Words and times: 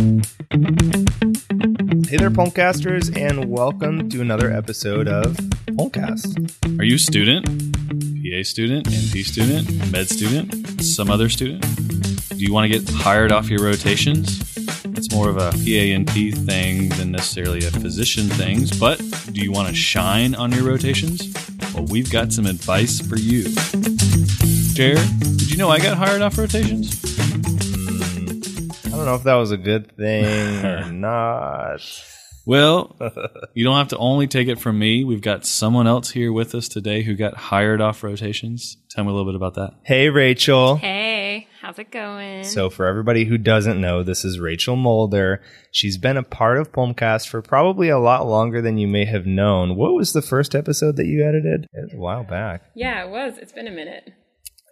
Hey 0.00 0.06
there, 2.16 2.30
Pulmcasters, 2.30 3.14
and 3.14 3.50
welcome 3.50 4.08
to 4.08 4.22
another 4.22 4.50
episode 4.50 5.06
of 5.06 5.36
Pulmcast. 5.66 6.80
Are 6.80 6.84
you 6.84 6.94
a 6.94 6.98
student, 6.98 7.44
PA 7.44 8.42
student, 8.42 8.86
NP 8.86 9.24
student, 9.26 9.92
med 9.92 10.08
student, 10.08 10.82
some 10.82 11.10
other 11.10 11.28
student? 11.28 11.60
Do 12.30 12.38
you 12.38 12.50
want 12.50 12.72
to 12.72 12.78
get 12.78 12.88
hired 12.88 13.30
off 13.30 13.50
your 13.50 13.62
rotations? 13.62 14.40
It's 14.96 15.12
more 15.12 15.28
of 15.28 15.36
a 15.36 15.50
PA&P 15.50 16.30
thing 16.32 16.88
than 16.88 17.12
necessarily 17.12 17.58
a 17.66 17.70
physician 17.70 18.24
things, 18.30 18.70
but 18.70 18.96
do 19.32 19.42
you 19.42 19.52
want 19.52 19.68
to 19.68 19.74
shine 19.74 20.34
on 20.34 20.50
your 20.50 20.64
rotations? 20.64 21.30
Well, 21.74 21.84
we've 21.84 22.10
got 22.10 22.32
some 22.32 22.46
advice 22.46 23.06
for 23.06 23.18
you. 23.18 23.44
Jared, 24.72 25.06
did 25.36 25.50
you 25.50 25.58
know 25.58 25.68
I 25.68 25.78
got 25.78 25.98
hired 25.98 26.22
off 26.22 26.38
rotations? 26.38 27.09
I 29.00 29.02
don't 29.04 29.12
know 29.12 29.18
if 29.18 29.22
that 29.24 29.36
was 29.36 29.50
a 29.50 29.56
good 29.56 29.96
thing 29.96 30.62
or 30.66 30.92
not. 30.92 31.80
Well, 32.44 32.94
you 33.54 33.64
don't 33.64 33.78
have 33.78 33.88
to 33.88 33.96
only 33.96 34.26
take 34.26 34.48
it 34.48 34.60
from 34.60 34.78
me. 34.78 35.04
We've 35.04 35.22
got 35.22 35.46
someone 35.46 35.86
else 35.86 36.10
here 36.10 36.30
with 36.30 36.54
us 36.54 36.68
today 36.68 37.02
who 37.02 37.14
got 37.14 37.34
hired 37.34 37.80
off 37.80 38.02
rotations. 38.02 38.76
Tell 38.90 39.04
me 39.04 39.10
a 39.10 39.14
little 39.14 39.32
bit 39.32 39.36
about 39.36 39.54
that. 39.54 39.70
Hey, 39.84 40.10
Rachel. 40.10 40.76
Hey, 40.76 41.48
how's 41.62 41.78
it 41.78 41.90
going? 41.90 42.44
So, 42.44 42.68
for 42.68 42.84
everybody 42.84 43.24
who 43.24 43.38
doesn't 43.38 43.80
know, 43.80 44.02
this 44.02 44.22
is 44.22 44.38
Rachel 44.38 44.76
Mulder. 44.76 45.40
She's 45.72 45.96
been 45.96 46.18
a 46.18 46.22
part 46.22 46.58
of 46.58 46.70
Pulmcast 46.70 47.26
for 47.26 47.40
probably 47.40 47.88
a 47.88 47.98
lot 47.98 48.26
longer 48.26 48.60
than 48.60 48.76
you 48.76 48.86
may 48.86 49.06
have 49.06 49.24
known. 49.24 49.76
What 49.76 49.94
was 49.94 50.12
the 50.12 50.20
first 50.20 50.54
episode 50.54 50.96
that 50.96 51.06
you 51.06 51.26
edited? 51.26 51.64
It 51.72 51.84
was 51.84 51.94
a 51.94 51.98
while 51.98 52.24
back. 52.24 52.64
yeah, 52.74 53.02
it 53.02 53.08
was. 53.08 53.38
It's 53.38 53.52
been 53.52 53.66
a 53.66 53.70
minute. 53.70 54.10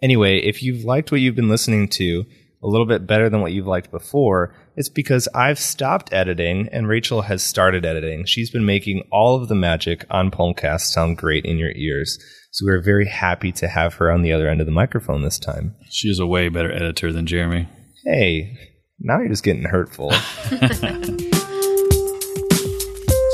Anyway, 0.03 0.37
if 0.37 0.61
you've 0.63 0.85
liked 0.85 1.11
what 1.11 1.19
you've 1.19 1.35
been 1.35 1.49
listening 1.49 1.87
to 1.89 2.25
a 2.61 2.67
little 2.67 2.85
bit 2.85 3.07
better 3.07 3.29
than 3.29 3.41
what 3.41 3.51
you've 3.51 3.67
liked 3.67 3.91
before, 3.91 4.53
it's 4.75 4.89
because 4.89 5.27
I've 5.33 5.59
stopped 5.59 6.13
editing 6.13 6.67
and 6.71 6.87
Rachel 6.87 7.23
has 7.23 7.41
started 7.43 7.85
editing. 7.85 8.25
She's 8.25 8.51
been 8.51 8.65
making 8.65 9.07
all 9.11 9.41
of 9.41 9.47
the 9.47 9.55
magic 9.55 10.05
on 10.09 10.31
Pulmcast 10.31 10.81
sound 10.81 11.17
great 11.17 11.45
in 11.45 11.57
your 11.57 11.71
ears. 11.75 12.17
So 12.51 12.65
we're 12.65 12.81
very 12.81 13.07
happy 13.07 13.51
to 13.53 13.67
have 13.67 13.95
her 13.95 14.11
on 14.11 14.21
the 14.21 14.33
other 14.33 14.49
end 14.49 14.59
of 14.59 14.65
the 14.65 14.71
microphone 14.71 15.21
this 15.21 15.39
time. 15.39 15.75
She 15.89 16.09
is 16.09 16.19
a 16.19 16.27
way 16.27 16.49
better 16.49 16.71
editor 16.71 17.13
than 17.13 17.25
Jeremy. 17.25 17.69
Hey, 18.05 18.57
now 18.99 19.19
you're 19.19 19.29
just 19.29 19.43
getting 19.43 19.63
hurtful. 19.63 20.11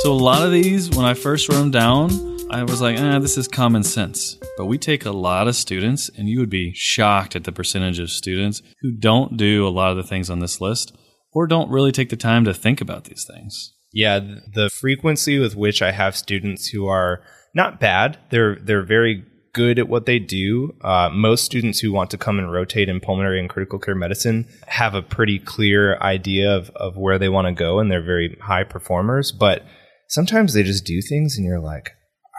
So 0.05 0.11
a 0.11 0.13
lot 0.13 0.43
of 0.43 0.51
these, 0.51 0.91
when 0.91 1.03
I 1.03 1.15
first 1.15 1.49
wrote 1.49 1.57
them 1.57 1.71
down, 1.71 2.34
I 2.51 2.63
was 2.63 2.79
like, 2.79 2.97
ah, 2.99 3.19
this 3.19 3.37
is 3.37 3.47
common 3.47 3.83
sense. 3.83 4.37
But 4.57 4.67
we 4.67 4.77
take 4.77 5.05
a 5.05 5.11
lot 5.11 5.47
of 5.47 5.55
students, 5.55 6.09
and 6.15 6.29
you 6.29 6.39
would 6.39 6.49
be 6.49 6.73
shocked 6.75 7.35
at 7.35 7.43
the 7.43 7.51
percentage 7.51 7.99
of 7.99 8.09
students 8.09 8.61
who 8.81 8.91
don't 8.91 9.35
do 9.35 9.67
a 9.67 9.69
lot 9.69 9.91
of 9.91 9.97
the 9.97 10.03
things 10.03 10.29
on 10.29 10.39
this 10.39 10.61
list 10.61 10.95
or 11.33 11.47
don't 11.47 11.69
really 11.69 11.91
take 11.91 12.09
the 12.09 12.15
time 12.15 12.45
to 12.45 12.53
think 12.53 12.81
about 12.81 13.05
these 13.05 13.25
things. 13.25 13.73
Yeah, 13.91 14.19
the 14.53 14.69
frequency 14.69 15.39
with 15.39 15.55
which 15.55 15.81
I 15.81 15.91
have 15.91 16.15
students 16.15 16.67
who 16.67 16.87
are 16.87 17.23
not 17.53 17.79
bad, 17.79 18.19
they're 18.29 18.57
they're 18.61 18.85
very 18.85 19.23
good 19.53 19.79
at 19.79 19.87
what 19.87 20.05
they 20.05 20.19
do. 20.19 20.75
Uh, 20.81 21.09
most 21.11 21.45
students 21.45 21.79
who 21.79 21.91
want 21.91 22.11
to 22.11 22.17
come 22.17 22.37
and 22.37 22.51
rotate 22.51 22.89
in 22.89 22.99
pulmonary 22.99 23.39
and 23.39 23.49
critical 23.49 23.79
care 23.79 23.95
medicine 23.95 24.45
have 24.67 24.93
a 24.93 25.01
pretty 25.01 25.39
clear 25.39 25.97
idea 25.99 26.55
of, 26.55 26.69
of 26.75 26.97
where 26.97 27.17
they 27.17 27.29
want 27.29 27.47
to 27.47 27.53
go, 27.53 27.79
and 27.79 27.89
they're 27.89 28.03
very 28.03 28.37
high 28.41 28.63
performers. 28.63 29.31
But 29.31 29.63
sometimes 30.09 30.53
they 30.53 30.63
just 30.63 30.85
do 30.85 31.01
things, 31.01 31.37
and 31.37 31.45
you're 31.45 31.61
like, 31.61 31.91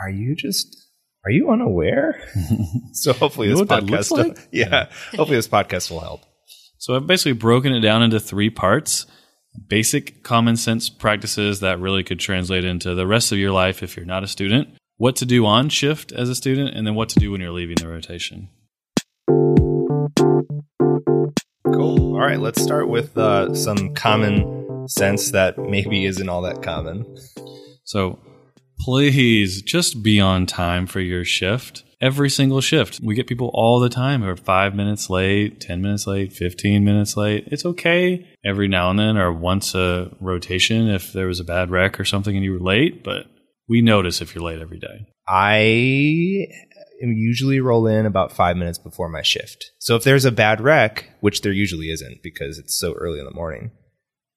"Are 0.03 0.11
you 0.11 0.35
just?" 0.37 0.83
Are 1.25 1.31
you 1.33 1.51
unaware? 1.51 2.23
so 2.93 3.13
hopefully 3.13 3.49
You 3.49 3.55
this 3.55 3.69
know 3.69 3.77
what 3.77 3.89
that 3.89 3.93
podcast, 3.93 4.11
like? 4.13 4.49
yeah, 4.53 4.89
hopefully 5.17 5.37
this 5.39 5.49
podcast 5.49 5.91
will 5.91 5.99
help. 5.99 6.21
So 6.79 6.95
I've 6.95 7.09
basically 7.09 7.33
broken 7.33 7.75
it 7.75 7.81
down 7.81 8.05
into 8.05 8.21
three 8.21 8.49
parts 8.49 9.07
basic 9.69 10.23
common 10.23 10.57
sense 10.57 10.89
practices 10.89 11.61
that 11.61 11.81
really 11.81 12.05
could 12.05 12.21
translate 12.21 12.65
into 12.65 12.95
the 12.95 13.07
rest 13.07 13.33
of 13.33 13.39
your 13.39 13.51
life 13.51 13.83
if 13.83 13.97
you're 13.97 14.07
not 14.07 14.23
a 14.23 14.29
student, 14.29 14.69
what 14.99 15.17
to 15.17 15.27
do 15.27 15.45
on 15.47 15.69
shift 15.69 16.13
as 16.13 16.29
a 16.29 16.35
student, 16.35 16.77
and 16.77 16.87
then 16.87 16.95
what 16.95 17.09
to 17.09 17.19
do 17.19 17.33
when 17.33 17.41
you're 17.41 17.51
leaving 17.51 17.77
the 17.77 17.89
rotation. 17.89 18.49
Cool. 21.65 22.15
All 22.15 22.21
right, 22.21 22.39
let's 22.39 22.63
start 22.63 22.89
with 22.89 23.17
uh, 23.19 23.55
some 23.55 23.95
common 23.95 24.89
sense 24.89 25.33
that 25.33 25.59
maybe 25.59 26.05
isn't 26.05 26.29
all 26.29 26.43
that 26.43 26.63
common. 26.63 27.05
So 27.85 28.19
please 28.81 29.63
just 29.63 30.03
be 30.03 30.21
on 30.21 30.47
time 30.47 30.87
for 30.87 31.01
your 31.01 31.25
shift. 31.25 31.83
Every 32.01 32.29
single 32.29 32.61
shift. 32.61 33.01
We 33.03 33.15
get 33.15 33.27
people 33.27 33.51
all 33.55 33.81
the 33.81 33.89
time 33.89 34.23
who 34.23 34.29
are 34.29 34.37
five 34.37 34.75
minutes 34.75 35.09
late, 35.09 35.61
10 35.61 35.81
minutes 35.81 36.07
late, 36.07 36.33
15 36.33 36.85
minutes 36.85 37.17
late. 37.17 37.49
It's 37.51 37.65
okay 37.65 38.27
every 38.45 38.69
now 38.69 38.91
and 38.91 38.99
then 38.99 39.17
or 39.17 39.33
once 39.33 39.75
a 39.75 40.15
rotation 40.21 40.89
if 40.89 41.13
there 41.13 41.27
was 41.27 41.41
a 41.41 41.45
bad 41.45 41.71
wreck 41.71 41.99
or 41.99 42.05
something 42.05 42.37
and 42.37 42.45
you 42.45 42.53
were 42.53 42.61
late, 42.61 43.03
but 43.03 43.27
we 43.69 43.81
notice 43.81 44.21
if 44.21 44.35
you're 44.35 44.45
late 44.45 44.61
every 44.61 44.79
day. 44.79 45.07
I 45.27 46.47
usually 47.01 47.61
roll 47.61 47.87
in 47.87 48.07
about 48.07 48.33
five 48.33 48.57
minutes 48.57 48.79
before 48.79 49.09
my 49.09 49.23
shift. 49.23 49.73
So 49.79 49.97
if 49.97 50.05
there's 50.05 50.25
a 50.25 50.33
bad 50.33 50.61
wreck, 50.61 51.11
which 51.21 51.41
there 51.41 51.53
usually 51.53 51.91
isn't 51.91 52.23
because 52.23 52.59
it's 52.59 52.79
so 52.79 52.93
early 52.95 53.19
in 53.19 53.25
the 53.25 53.35
morning, 53.35 53.71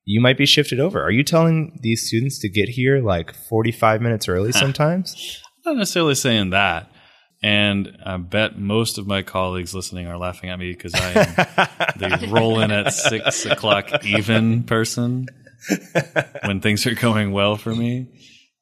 you 0.09 0.19
might 0.19 0.37
be 0.39 0.47
shifted 0.47 0.79
over. 0.79 1.03
Are 1.03 1.11
you 1.11 1.23
telling 1.23 1.77
these 1.83 2.07
students 2.07 2.39
to 2.39 2.49
get 2.49 2.67
here 2.67 2.99
like 2.99 3.31
45 3.31 4.01
minutes 4.01 4.27
early 4.27 4.51
sometimes? 4.53 5.39
I'm 5.63 5.73
not 5.73 5.79
necessarily 5.79 6.15
saying 6.15 6.49
that. 6.49 6.91
And 7.43 7.95
I 8.03 8.17
bet 8.17 8.57
most 8.57 8.97
of 8.97 9.05
my 9.05 9.21
colleagues 9.21 9.75
listening 9.75 10.07
are 10.07 10.17
laughing 10.17 10.49
at 10.49 10.57
me 10.57 10.71
because 10.71 10.95
I 10.95 11.11
am 11.11 12.19
the 12.19 12.27
roll 12.31 12.59
in 12.59 12.71
at 12.71 12.91
six 12.91 13.45
o'clock 13.45 14.03
even 14.03 14.63
person 14.63 15.27
when 16.43 16.59
things 16.59 16.87
are 16.87 16.95
going 16.95 17.31
well 17.31 17.55
for 17.55 17.73
me. 17.73 18.07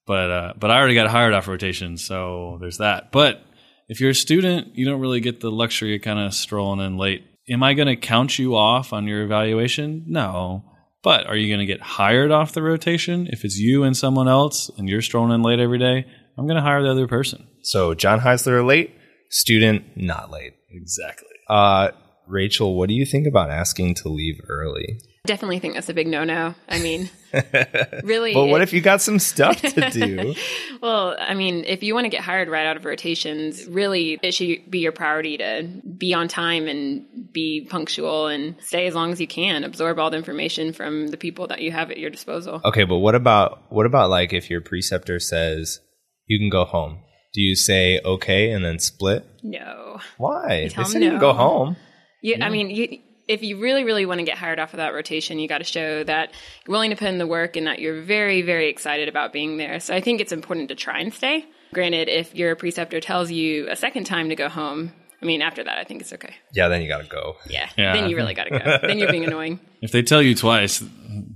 But 0.05 0.29
uh, 0.29 0.53
but 0.59 0.69
I 0.69 0.77
already 0.77 0.95
got 0.95 1.07
hired 1.07 1.33
off 1.33 1.47
rotation, 1.47 1.97
so 1.97 2.57
there's 2.59 2.79
that. 2.79 3.13
But 3.13 3.41
if 3.87 4.01
you're 4.01 4.11
a 4.11 4.15
student, 4.15 4.75
you 4.75 4.85
don't 4.85 4.99
really 4.99 5.21
get 5.21 5.39
the 5.39 5.51
luxury 5.51 5.95
of 5.95 6.01
kind 6.01 6.19
of 6.19 6.33
strolling 6.33 6.85
in 6.85 6.97
late. 6.97 7.25
Am 7.49 7.63
I 7.63 7.73
going 7.73 7.87
to 7.87 7.95
count 7.95 8.37
you 8.37 8.55
off 8.55 8.91
on 8.91 9.07
your 9.07 9.23
evaluation? 9.23 10.03
No. 10.07 10.65
But 11.07 11.25
are 11.27 11.37
you 11.37 11.47
going 11.47 11.65
to 11.65 11.65
get 11.65 11.79
hired 11.79 12.31
off 12.31 12.51
the 12.51 12.61
rotation 12.61 13.29
if 13.31 13.45
it's 13.45 13.57
you 13.57 13.85
and 13.85 13.95
someone 13.95 14.27
else 14.27 14.69
and 14.77 14.89
you're 14.89 15.01
strolling 15.01 15.31
in 15.31 15.41
late 15.41 15.61
every 15.61 15.79
day? 15.79 16.05
I'm 16.37 16.47
going 16.47 16.57
to 16.57 16.61
hire 16.61 16.83
the 16.83 16.91
other 16.91 17.07
person. 17.07 17.47
so 17.61 17.93
John 17.93 18.19
Heisler 18.19 18.67
late, 18.67 18.93
student 19.29 19.85
not 19.95 20.31
late. 20.31 20.55
Exactly. 20.69 21.29
Uh, 21.47 21.91
Rachel, 22.27 22.75
what 22.75 22.89
do 22.89 22.93
you 22.93 23.05
think 23.05 23.25
about 23.25 23.49
asking 23.49 23.95
to 23.95 24.09
leave 24.09 24.41
early? 24.49 24.99
Definitely 25.27 25.59
think 25.59 25.75
that's 25.75 25.89
a 25.89 25.93
big 25.93 26.07
no-no. 26.07 26.55
I 26.67 26.79
mean, 26.79 27.09
really. 28.03 28.33
But 28.33 28.45
what 28.47 28.61
it- 28.61 28.63
if 28.63 28.73
you 28.73 28.81
got 28.81 29.01
some 29.01 29.19
stuff 29.19 29.61
to 29.61 29.89
do? 29.91 30.33
Well, 30.81 31.15
I 31.19 31.33
mean, 31.33 31.63
if 31.65 31.83
you 31.83 31.93
want 31.93 32.05
to 32.05 32.09
get 32.09 32.21
hired 32.21 32.49
right 32.49 32.65
out 32.65 32.77
of 32.77 32.85
rotations, 32.85 33.65
really, 33.67 34.17
it 34.23 34.33
should 34.33 34.69
be 34.71 34.79
your 34.79 34.91
priority 34.91 35.37
to 35.37 35.63
be 35.97 36.13
on 36.13 36.27
time 36.27 36.67
and 36.67 37.05
be 37.31 37.67
punctual 37.69 38.27
and 38.27 38.55
stay 38.61 38.87
as 38.87 38.95
long 38.95 39.11
as 39.11 39.21
you 39.21 39.27
can. 39.27 39.63
Absorb 39.63 39.99
all 39.99 40.09
the 40.09 40.17
information 40.17 40.73
from 40.73 41.07
the 41.09 41.17
people 41.17 41.47
that 41.47 41.61
you 41.61 41.71
have 41.71 41.91
at 41.91 41.97
your 41.97 42.09
disposal. 42.09 42.61
Okay, 42.65 42.83
but 42.85 42.97
what 42.97 43.15
about 43.15 43.63
what 43.71 43.85
about 43.85 44.09
like 44.09 44.33
if 44.33 44.49
your 44.49 44.61
preceptor 44.61 45.19
says 45.19 45.79
you 46.25 46.39
can 46.39 46.49
go 46.49 46.65
home? 46.65 46.99
Do 47.33 47.41
you 47.41 47.55
say 47.55 47.99
okay 48.03 48.49
and 48.51 48.63
then 48.65 48.79
split? 48.79 49.25
No. 49.43 49.99
Why? 50.17 50.67
They 50.69 50.75
'em 50.75 50.85
said 50.85 51.03
you 51.03 51.09
can 51.11 51.19
go 51.19 51.33
home. 51.33 51.75
You, 52.23 52.37
I 52.41 52.49
mean, 52.49 52.71
you, 52.71 52.99
if 53.27 53.43
you 53.43 53.59
really, 53.59 53.83
really 53.83 54.05
want 54.05 54.19
to 54.19 54.25
get 54.25 54.37
hired 54.37 54.59
off 54.59 54.73
of 54.73 54.77
that 54.77 54.93
rotation, 54.93 55.39
you 55.39 55.47
got 55.47 55.57
to 55.59 55.63
show 55.63 56.03
that 56.03 56.31
you're 56.65 56.71
willing 56.71 56.91
to 56.91 56.95
put 56.95 57.07
in 57.09 57.17
the 57.17 57.27
work 57.27 57.55
and 57.55 57.67
that 57.67 57.79
you're 57.79 58.01
very, 58.01 58.41
very 58.41 58.69
excited 58.69 59.09
about 59.09 59.33
being 59.33 59.57
there. 59.57 59.79
So 59.79 59.93
I 59.93 60.01
think 60.01 60.21
it's 60.21 60.31
important 60.31 60.69
to 60.69 60.75
try 60.75 60.99
and 60.99 61.13
stay. 61.13 61.45
Granted, 61.73 62.07
if 62.07 62.33
your 62.33 62.55
preceptor 62.55 63.01
tells 63.01 63.29
you 63.29 63.69
a 63.69 63.75
second 63.75 64.05
time 64.05 64.29
to 64.29 64.35
go 64.35 64.47
home, 64.47 64.93
I 65.21 65.25
mean, 65.25 65.41
after 65.41 65.63
that, 65.63 65.77
I 65.77 65.83
think 65.83 66.01
it's 66.01 66.13
okay. 66.13 66.35
Yeah, 66.53 66.67
then 66.69 66.81
you 66.81 66.87
got 66.87 67.03
to 67.03 67.09
go. 67.09 67.35
Yeah. 67.49 67.69
Yeah. 67.75 67.93
Then 67.93 68.09
you 68.09 68.15
really 68.15 68.33
got 68.33 68.45
to 68.45 68.51
go. 68.51 68.77
then 68.87 68.99
you're 68.99 69.11
being 69.11 69.25
annoying. 69.25 69.59
If 69.81 69.91
they 69.91 70.03
tell 70.03 70.21
you 70.21 70.35
twice, 70.35 70.83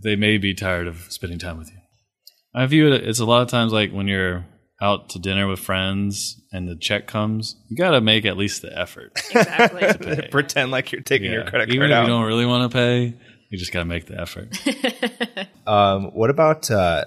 they 0.01 0.15
may 0.15 0.37
be 0.37 0.53
tired 0.53 0.87
of 0.87 0.97
spending 1.09 1.39
time 1.39 1.57
with 1.57 1.71
you. 1.71 1.77
I 2.53 2.65
view 2.65 2.91
it, 2.91 3.07
it's 3.07 3.19
a 3.19 3.25
lot 3.25 3.41
of 3.41 3.47
times 3.47 3.73
like 3.73 3.91
when 3.91 4.07
you're 4.07 4.45
out 4.81 5.09
to 5.09 5.19
dinner 5.19 5.47
with 5.47 5.59
friends 5.59 6.41
and 6.51 6.67
the 6.67 6.75
check 6.75 7.07
comes, 7.07 7.55
you 7.69 7.77
got 7.77 7.91
to 7.91 8.01
make 8.01 8.25
at 8.25 8.35
least 8.37 8.61
the 8.61 8.77
effort. 8.77 9.11
Exactly. 9.31 10.27
Pretend 10.31 10.71
like 10.71 10.91
you're 10.91 11.01
taking 11.01 11.31
your 11.31 11.43
credit 11.45 11.69
Even 11.69 11.79
card 11.89 11.89
Even 11.89 11.91
if 11.91 11.97
out. 11.97 12.01
you 12.03 12.07
don't 12.09 12.25
really 12.25 12.45
want 12.45 12.71
to 12.71 12.75
pay, 12.77 13.15
you 13.49 13.57
just 13.57 13.71
got 13.71 13.79
to 13.79 13.85
make 13.85 14.07
the 14.07 14.19
effort. 14.19 14.57
Um, 15.67 16.05
what 16.15 16.29
about 16.31 16.69
uh, 16.71 17.05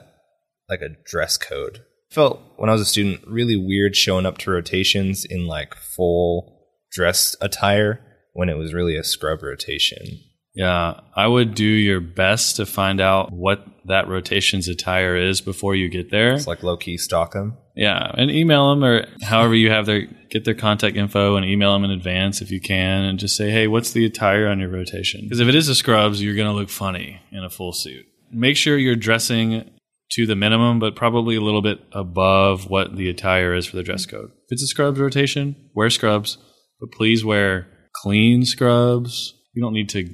like 0.71 0.81
a 0.81 0.91
dress 1.05 1.37
code? 1.37 1.81
Felt 2.13 2.41
when 2.57 2.71
I 2.71 2.73
was 2.73 2.81
a 2.81 2.85
student 2.87 3.21
really 3.27 3.57
weird 3.57 3.97
showing 3.97 4.25
up 4.27 4.39
to 4.39 4.51
rotations 4.53 5.25
in 5.29 5.47
like 5.49 5.75
full 5.75 6.69
dress 6.93 7.35
attire 7.41 8.01
when 8.33 8.49
it 8.49 8.57
was 8.57 8.73
really 8.73 8.97
a 8.97 9.03
scrub 9.03 9.43
rotation. 9.43 10.21
Yeah, 10.55 11.01
I 11.17 11.27
would 11.27 11.55
do 11.57 11.65
your 11.65 12.01
best 12.01 12.57
to 12.57 12.65
find 12.65 13.01
out 13.01 13.33
what 13.33 13.67
that 13.87 14.07
rotation's 14.09 14.69
attire 14.69 15.17
is 15.17 15.41
before 15.41 15.75
you 15.75 15.89
get 15.89 16.11
there. 16.13 16.35
It's 16.35 16.47
like 16.47 16.63
low 16.63 16.77
key 16.77 16.97
stalk 16.97 17.33
them. 17.33 17.59
Yeah, 17.77 18.13
and 18.15 18.31
email 18.31 18.71
them 18.71 18.85
or 18.85 19.07
however 19.23 19.55
you 19.55 19.71
have 19.71 19.87
their 19.87 20.07
get 20.31 20.45
their 20.45 20.55
contact 20.55 20.97
info 20.97 21.37
and 21.37 21.45
email 21.45 21.73
them 21.73 21.85
in 21.85 21.91
advance 21.91 22.41
if 22.41 22.51
you 22.51 22.61
can, 22.61 23.03
and 23.03 23.19
just 23.19 23.37
say, 23.37 23.51
hey, 23.51 23.67
what's 23.67 23.93
the 23.93 24.05
attire 24.05 24.47
on 24.49 24.61
your 24.61 24.69
rotation? 24.69 25.23
Because 25.23 25.41
if 25.41 25.49
it 25.49 25.55
is 25.55 25.69
a 25.69 25.75
scrubs, 25.75 26.23
you're 26.23 26.37
going 26.37 26.49
to 26.49 26.55
look 26.55 26.71
funny 26.71 27.21
in 27.33 27.43
a 27.45 27.51
full 27.51 27.73
suit. 27.73 28.07
Make 28.31 28.57
sure 28.57 28.79
you're 28.79 28.97
dressing 28.97 29.71
to 30.13 30.27
the 30.27 30.37
minimum, 30.37 30.79
but 30.79 30.97
probably 30.97 31.35
a 31.37 31.41
little 31.41 31.63
bit 31.63 31.81
above 31.93 32.69
what 32.69 32.97
the 32.97 33.09
attire 33.09 33.55
is 33.55 33.67
for 33.67 33.77
the 33.77 33.83
dress 33.83 34.07
code. 34.07 34.31
If 34.47 34.53
it's 34.53 34.63
a 34.63 34.67
scrubs 34.67 35.01
rotation, 35.01 35.71
wear 35.75 35.91
scrubs, 35.91 36.39
but 36.81 36.93
please 36.93 37.25
wear 37.25 37.67
clean 38.03 38.45
scrubs. 38.45 39.35
You 39.53 39.63
don't 39.63 39.73
need 39.73 39.89
to 39.91 40.09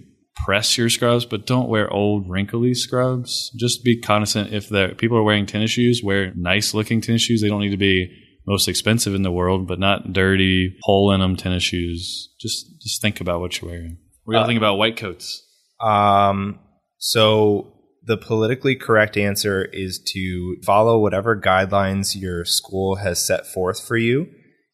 press 0.45 0.77
your 0.79 0.89
scrubs, 0.89 1.25
but 1.25 1.47
don't 1.47 1.69
wear 1.69 1.91
old 1.93 2.29
wrinkly 2.29 2.75
scrubs. 2.75 3.51
Just 3.59 3.85
be 3.85 4.01
cognizant 4.01 4.53
if 4.53 4.69
the 4.69 4.95
people 4.97 5.17
are 5.17 5.23
wearing 5.23 5.47
tennis 5.47 5.71
shoes, 5.71 6.03
wear 6.03 6.33
nice 6.35 6.75
looking 6.75 7.01
tennis 7.01 7.23
shoes. 7.23 7.41
They 7.41 7.49
don't 7.49 7.61
need 7.61 7.71
to 7.71 7.77
be 7.77 8.11
most 8.47 8.69
expensive 8.69 9.15
in 9.15 9.23
the 9.23 9.31
world, 9.31 9.69
but 9.69 9.79
not 9.79 10.13
dirty, 10.13 10.77
hole 10.83 11.13
in 11.13 11.21
them 11.21 11.37
tennis 11.37 11.63
shoes. 11.63 12.35
Just 12.41 12.81
just 12.81 13.01
think 13.03 13.21
about 13.21 13.41
what 13.41 13.61
you're 13.61 13.71
wearing. 13.71 13.99
What 14.25 14.33
do 14.33 14.39
you 14.39 14.45
Uh, 14.45 14.47
think 14.47 14.59
about 14.59 14.77
white 14.77 14.97
coats? 14.97 15.47
Um, 15.81 16.59
so 16.99 17.75
the 18.03 18.17
politically 18.17 18.75
correct 18.75 19.17
answer 19.17 19.65
is 19.73 19.99
to 20.15 20.57
follow 20.65 20.99
whatever 20.99 21.41
guidelines 21.41 22.19
your 22.21 22.45
school 22.45 22.97
has 22.97 23.25
set 23.25 23.47
forth 23.47 23.87
for 23.87 23.97
you. 23.97 24.27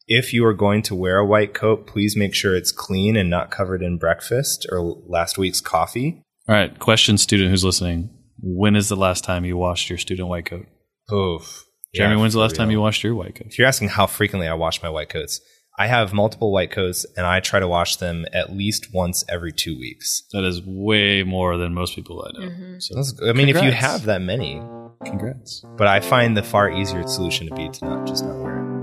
If 0.07 0.33
you 0.33 0.45
are 0.45 0.53
going 0.53 0.81
to 0.83 0.95
wear 0.95 1.17
a 1.17 1.25
white 1.25 1.53
coat, 1.53 1.85
please 1.85 2.15
make 2.15 2.33
sure 2.33 2.55
it's 2.55 2.71
clean 2.71 3.17
and 3.17 3.29
not 3.29 3.51
covered 3.51 3.81
in 3.81 3.97
breakfast 3.97 4.65
or 4.71 4.79
last 5.05 5.37
week's 5.37 5.59
coffee. 5.59 6.21
All 6.47 6.55
right, 6.55 6.77
question 6.79 7.17
student 7.17 7.49
who's 7.49 7.65
listening. 7.65 8.09
When 8.41 8.75
is 8.77 8.87
the 8.87 8.95
last 8.95 9.25
time 9.25 9.43
you 9.43 9.57
washed 9.57 9.89
your 9.89 9.97
student 9.97 10.29
white 10.29 10.45
coat? 10.45 10.65
Oof. 11.11 11.65
Jeremy, 11.93 12.15
Yeah, 12.15 12.21
when's 12.21 12.33
the 12.33 12.37
for 12.37 12.41
last 12.43 12.55
time 12.55 12.71
you 12.71 12.79
washed 12.79 13.03
your 13.03 13.15
white 13.15 13.35
coat? 13.35 13.47
If 13.47 13.59
you're 13.59 13.67
asking 13.67 13.89
how 13.89 14.07
frequently 14.07 14.47
I 14.47 14.53
wash 14.53 14.81
my 14.81 14.89
white 14.89 15.09
coats, 15.09 15.41
I 15.77 15.87
have 15.87 16.13
multiple 16.13 16.53
white 16.53 16.71
coats 16.71 17.05
and 17.17 17.25
I 17.25 17.41
try 17.41 17.59
to 17.59 17.67
wash 17.67 17.97
them 17.97 18.25
at 18.33 18.55
least 18.55 18.93
once 18.93 19.25
every 19.27 19.51
two 19.51 19.77
weeks. 19.77 20.23
That 20.31 20.45
is 20.45 20.61
way 20.65 21.23
more 21.23 21.57
than 21.57 21.73
most 21.73 21.95
people 21.95 22.25
I 22.25 22.39
know. 22.39 22.47
Mm-hmm. 22.49 22.79
So 22.79 22.95
That's- 22.95 23.13
I 23.29 23.33
mean, 23.33 23.49
if 23.49 23.61
you 23.61 23.71
have 23.73 24.05
that 24.05 24.21
many, 24.21 24.61
congrats. 25.05 25.65
but 25.77 25.87
I 25.87 25.99
find 25.99 26.37
the 26.37 26.43
far 26.43 26.71
easier 26.71 27.05
solution 27.07 27.47
to 27.49 27.55
be 27.55 27.67
to 27.69 27.85
not 27.85 28.07
just 28.07 28.23
not 28.23 28.37
wear 28.37 28.57
it. 28.57 28.76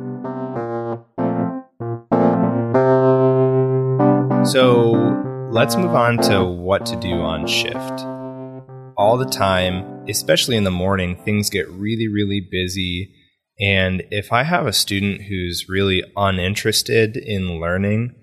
So 4.45 4.93
let's 5.51 5.75
move 5.75 5.95
on 5.95 6.19
to 6.25 6.45
what 6.45 6.85
to 6.87 6.97
do 6.97 7.23
on 7.23 7.47
shift. 7.47 8.01
All 8.99 9.17
the 9.17 9.25
time, 9.31 10.05
especially 10.07 10.57
in 10.57 10.65
the 10.65 10.71
morning, 10.71 11.17
things 11.17 11.49
get 11.49 11.67
really, 11.71 12.09
really 12.09 12.47
busy. 12.51 13.11
And 13.59 14.03
if 14.11 14.35
I 14.35 14.43
have 14.43 14.67
a 14.67 14.73
student 14.75 15.23
who's 15.23 15.65
really 15.67 16.03
uninterested 16.15 17.17
in 17.17 17.59
learning, 17.59 18.15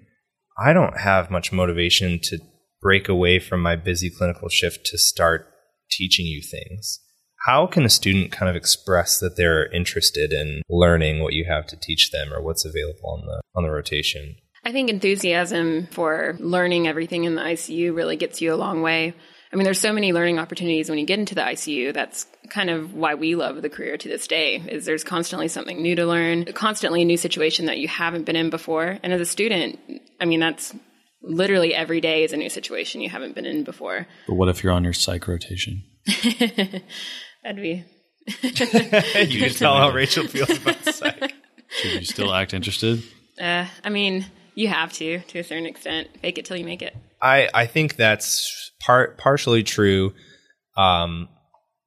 I 0.63 0.73
don't 0.73 1.00
have 1.00 1.31
much 1.31 1.51
motivation 1.51 2.19
to 2.25 2.38
break 2.83 3.09
away 3.09 3.39
from 3.39 3.63
my 3.63 3.75
busy 3.75 4.12
clinical 4.12 4.47
shift 4.47 4.85
to 4.88 5.00
start 5.00 5.47
teaching 5.89 6.27
you 6.27 6.41
things. 6.44 7.00
How 7.47 7.65
can 7.65 7.83
a 7.83 7.89
student 7.89 8.31
kind 8.31 8.47
of 8.47 8.56
express 8.56 9.19
that 9.19 9.38
they're 9.38 9.71
interested 9.71 10.31
in 10.31 10.62
learning 10.69 11.24
what 11.24 11.33
you 11.33 11.45
have 11.50 11.65
to 11.67 11.75
teach 11.75 12.12
them 12.12 12.31
or 12.31 12.44
what's 12.44 12.63
available 12.63 13.09
on 13.09 13.25
the 13.25 13.41
on 13.56 13.63
the 13.63 13.71
rotation? 13.71 14.35
I 14.63 14.71
think 14.71 14.89
enthusiasm 14.89 15.87
for 15.87 16.35
learning 16.39 16.87
everything 16.87 17.23
in 17.23 17.35
the 17.35 17.41
ICU 17.41 17.95
really 17.95 18.15
gets 18.15 18.41
you 18.41 18.53
a 18.53 18.55
long 18.55 18.81
way. 18.81 19.13
I 19.51 19.55
mean, 19.55 19.65
there's 19.65 19.79
so 19.81 19.91
many 19.91 20.13
learning 20.13 20.39
opportunities 20.39 20.89
when 20.89 20.97
you 20.97 21.05
get 21.05 21.19
into 21.19 21.35
the 21.35 21.41
ICU. 21.41 21.93
That's 21.93 22.25
kind 22.49 22.69
of 22.69 22.93
why 22.93 23.15
we 23.15 23.35
love 23.35 23.61
the 23.61 23.69
career 23.69 23.97
to 23.97 24.07
this 24.07 24.27
day. 24.27 24.57
Is 24.57 24.85
there's 24.85 25.03
constantly 25.03 25.49
something 25.49 25.81
new 25.81 25.95
to 25.95 26.05
learn, 26.05 26.45
constantly 26.53 27.01
a 27.01 27.05
new 27.05 27.17
situation 27.17 27.65
that 27.65 27.77
you 27.77 27.87
haven't 27.87 28.25
been 28.25 28.35
in 28.37 28.49
before. 28.49 28.97
And 29.03 29.11
as 29.11 29.19
a 29.19 29.25
student, 29.25 29.79
I 30.21 30.25
mean, 30.25 30.39
that's 30.39 30.73
literally 31.21 31.73
every 31.73 31.99
day 31.99 32.23
is 32.23 32.31
a 32.31 32.37
new 32.37 32.49
situation 32.49 33.01
you 33.01 33.09
haven't 33.09 33.35
been 33.35 33.45
in 33.45 33.63
before. 33.63 34.07
But 34.27 34.35
what 34.35 34.47
if 34.47 34.63
you're 34.63 34.73
on 34.73 34.83
your 34.83 34.93
psych 34.93 35.27
rotation? 35.27 35.83
That'd 37.43 37.61
be 37.61 37.83
you 38.41 38.51
can 39.39 39.49
tell 39.49 39.75
how 39.75 39.91
Rachel 39.91 40.27
feels 40.27 40.49
about 40.49 40.83
psych. 40.85 41.33
Should 41.69 41.93
you 41.93 42.05
still 42.05 42.33
act 42.33 42.53
interested? 42.53 43.03
Uh, 43.39 43.65
I 43.83 43.89
mean, 43.89 44.25
you 44.56 44.68
have 44.68 44.92
to, 44.94 45.19
to 45.19 45.39
a 45.39 45.44
certain 45.44 45.65
extent. 45.65 46.07
Fake 46.21 46.38
it 46.38 46.45
till 46.45 46.57
you 46.57 46.65
make 46.65 46.81
it. 46.81 46.95
I, 47.21 47.50
I 47.53 47.65
think 47.68 47.95
that's 47.95 48.71
part 48.80 49.18
partially 49.18 49.63
true. 49.63 50.13
Um, 50.77 51.30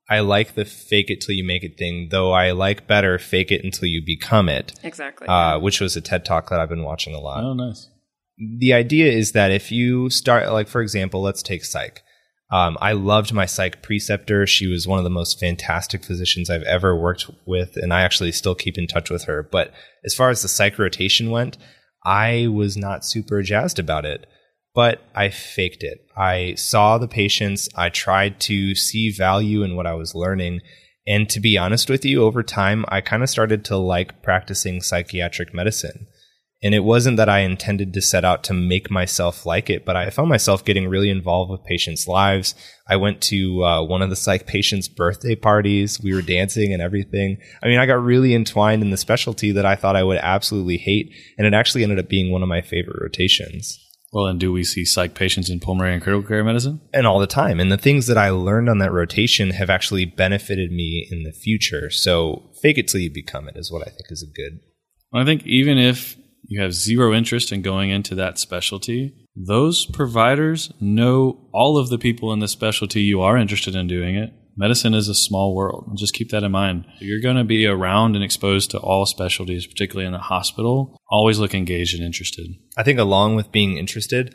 I 0.09 0.21
like 0.21 0.55
the 0.55 0.65
fake 0.65 1.11
it 1.11 1.21
till 1.23 1.35
you 1.35 1.45
make 1.45 1.65
it 1.65 1.79
thing, 1.79 2.09
though 2.11 2.33
I 2.33 2.53
like 2.53 2.87
better 2.87 3.19
fake 3.19 3.51
it 3.51 3.65
until 3.65 3.89
you 3.89 4.03
become 4.05 4.49
it, 4.49 4.79
Exactly. 4.83 5.27
uh, 5.27 5.59
which 5.59 5.81
was 5.81 5.97
a 5.97 6.01
TED 6.01 6.25
talk 6.25 6.51
that 6.51 6.61
I've 6.61 6.69
been 6.69 6.85
watching 6.85 7.15
a 7.15 7.21
lot. 7.21 7.43
Oh, 7.43 7.55
nice. 7.55 7.89
the 8.59 8.73
idea 8.75 9.11
is 9.11 9.33
that 9.33 9.51
if 9.51 9.73
you 9.73 10.11
start, 10.11 10.51
like, 10.53 10.69
for 10.69 10.83
example, 10.83 11.23
let's 11.23 11.43
take 11.43 11.65
psych. 11.65 12.03
Um, 12.53 12.77
I 12.81 12.93
loved 12.93 13.33
my 13.33 13.47
psych 13.47 13.83
preceptor. 13.83 14.47
She 14.47 14.67
was 14.67 14.87
one 14.87 14.99
of 14.99 15.05
the 15.05 15.11
most 15.11 15.41
fantastic 15.41 16.05
physicians 16.05 16.51
I've 16.51 16.63
ever 16.65 16.95
worked 16.95 17.29
with, 17.47 17.77
and 17.77 17.93
I 17.93 18.03
actually 18.03 18.33
still 18.33 18.55
keep 18.55 18.77
in 18.77 18.87
touch 18.87 19.09
with 19.11 19.25
her. 19.25 19.43
But 19.43 19.73
as 20.05 20.15
far 20.15 20.29
as 20.31 20.43
the 20.43 20.49
psych 20.49 20.79
rotation 20.79 21.31
went, 21.31 21.57
I 22.05 22.49
was 22.49 22.77
not 22.77 23.05
super 23.05 23.43
jazzed 23.43 23.79
about 23.79 24.05
it, 24.05 24.27
but 24.75 25.03
I 25.15 25.31
faked 25.31 25.83
it. 25.83 26.07
I 26.17 26.55
saw 26.55 26.99
the 26.99 27.09
patients, 27.09 27.69
I 27.75 27.89
tried 27.89 28.41
to 28.41 28.75
see 28.75 29.11
value 29.11 29.63
in 29.63 29.77
what 29.77 29.87
I 29.87 29.95
was 29.95 30.15
learning. 30.15 30.61
And 31.07 31.29
to 31.31 31.41
be 31.41 31.57
honest 31.57 31.89
with 31.89 32.05
you, 32.05 32.25
over 32.25 32.43
time, 32.43 32.85
I 32.89 33.01
kind 33.01 33.23
of 33.23 33.31
started 33.31 33.65
to 33.67 33.77
like 33.77 34.23
practicing 34.23 34.81
psychiatric 34.81 35.55
medicine. 35.55 36.07
And 36.65 36.75
it 36.75 36.83
wasn't 36.83 37.19
that 37.19 37.29
I 37.29 37.41
intended 37.41 37.93
to 37.93 38.01
set 38.01 38.25
out 38.25 38.43
to 38.45 38.55
make 38.55 38.91
myself 38.91 39.45
like 39.45 39.69
it, 39.69 39.85
but 39.85 39.97
I 39.97 40.09
found 40.09 40.31
myself 40.31 40.65
getting 40.65 40.89
really 40.89 41.11
involved 41.11 41.51
with 41.51 41.63
patients' 41.65 42.09
lives. 42.09 42.55
I 42.89 42.97
went 42.97 43.21
to 43.25 43.63
uh, 43.63 43.85
one 43.85 44.01
of 44.01 44.09
the 44.09 44.17
psych 44.17 44.47
patients' 44.47 44.89
birthday 44.89 45.35
parties. 45.35 46.01
We 46.01 46.15
were 46.15 46.23
dancing 46.23 46.73
and 46.73 46.81
everything. 46.81 47.37
I 47.63 47.67
mean, 47.67 47.79
I 47.79 47.85
got 47.85 48.03
really 48.03 48.35
entwined 48.35 48.83
in 48.83 48.89
the 48.89 48.97
specialty 48.97 49.53
that 49.53 49.67
I 49.67 49.77
thought 49.77 49.95
I 49.95 50.05
would 50.05 50.17
absolutely 50.17 50.79
hate. 50.79 51.13
And 51.37 51.47
it 51.47 51.53
actually 51.53 51.83
ended 51.83 51.99
up 51.99 52.09
being 52.09 52.33
one 52.33 52.43
of 52.43 52.49
my 52.49 52.63
favorite 52.63 53.01
rotations. 53.01 53.79
Well, 54.11 54.27
and 54.27 54.41
do 54.41 54.51
we 54.51 54.65
see 54.65 54.87
psych 54.87 55.15
patients 55.15 55.51
in 55.51 55.61
pulmonary 55.61 55.93
and 55.93 56.03
critical 56.03 56.27
care 56.27 56.45
medicine? 56.45 56.81
And 56.95 57.07
all 57.07 57.19
the 57.19 57.27
time. 57.27 57.61
And 57.61 57.71
the 57.71 57.77
things 57.77 58.07
that 58.07 58.17
I 58.17 58.31
learned 58.31 58.71
on 58.71 58.79
that 58.79 58.93
rotation 58.93 59.51
have 59.51 59.69
actually 59.69 60.07
benefited 60.07 60.71
me 60.71 61.07
in 61.11 61.25
the 61.25 61.33
future. 61.33 61.91
So 61.91 62.51
fake 62.63 62.79
it 62.79 62.89
till 62.89 63.01
you 63.01 63.11
become 63.13 63.49
it 63.49 63.57
is 63.57 63.71
what 63.71 63.83
I 63.83 63.91
think 63.91 64.07
is 64.11 64.23
a 64.23 64.33
good 64.33 64.61
I 65.15 65.25
think 65.25 65.47
even 65.47 65.79
if 65.79 66.17
you 66.47 66.63
have 66.63 66.75
zero 66.75 67.13
interest 67.15 67.53
in 67.53 67.63
going 67.63 67.91
into 67.91 68.15
that 68.15 68.39
specialty, 68.39 69.15
those 69.35 69.87
providers 69.87 70.73
know 70.81 71.49
all 71.53 71.79
of 71.79 71.89
the 71.89 71.99
people 71.99 72.33
in 72.33 72.39
the 72.39 72.49
specialty 72.49 73.03
you 73.03 73.21
are 73.21 73.37
interested 73.37 73.75
in 73.75 73.87
doing 73.87 74.15
it. 74.15 74.33
Medicine 74.57 74.95
is 74.95 75.09
a 75.09 75.15
small 75.15 75.55
world. 75.55 75.97
Just 75.97 76.15
keep 76.15 76.31
that 76.31 76.45
in 76.45 76.53
mind. 76.53 76.85
You're 77.01 77.21
going 77.21 77.37
to 77.37 77.45
be 77.45 77.67
around 77.67 78.15
and 78.15 78.25
exposed 78.25 78.71
to 78.71 78.79
all 78.79 79.05
specialties, 79.05 79.67
particularly 79.67 80.07
in 80.07 80.13
the 80.13 80.19
hospital. 80.19 80.97
Always 81.11 81.41
look 81.41 81.55
engaged 81.55 81.95
and 81.95 82.05
interested. 82.05 82.47
I 82.77 82.85
think 82.85 83.01
along 83.01 83.35
with 83.35 83.51
being 83.51 83.77
interested, 83.77 84.33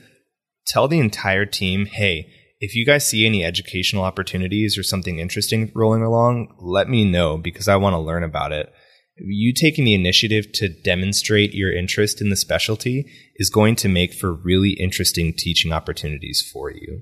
tell 0.68 0.90
the 0.90 1.00
entire 1.00 1.46
team, 1.46 1.86
hey, 1.86 2.30
if 2.60 2.76
you 2.76 2.86
guys 2.86 3.08
see 3.08 3.26
any 3.26 3.46
educational 3.46 4.04
opportunities 4.04 4.78
or 4.78 4.84
something 4.84 5.20
interesting 5.20 5.72
rolling 5.74 6.04
along, 6.04 6.54
let 6.60 6.90
me 6.90 7.06
know 7.06 7.38
because 7.38 7.70
I 7.70 7.78
want 7.78 7.94
to 7.94 8.00
learn 8.00 8.24
about 8.24 8.52
it. 8.52 8.74
You 9.22 9.54
taking 9.54 9.86
the 9.86 9.94
initiative 9.94 10.52
to 10.54 10.70
demonstrate 10.70 11.54
your 11.54 11.74
interest 11.74 12.22
in 12.22 12.30
the 12.30 12.36
specialty 12.36 13.12
is 13.36 13.50
going 13.50 13.76
to 13.78 13.90
make 13.90 14.14
for 14.14 14.34
really 14.34 14.72
interesting 14.72 15.34
teaching 15.38 15.72
opportunities 15.72 16.48
for 16.54 16.72
you. 16.72 17.02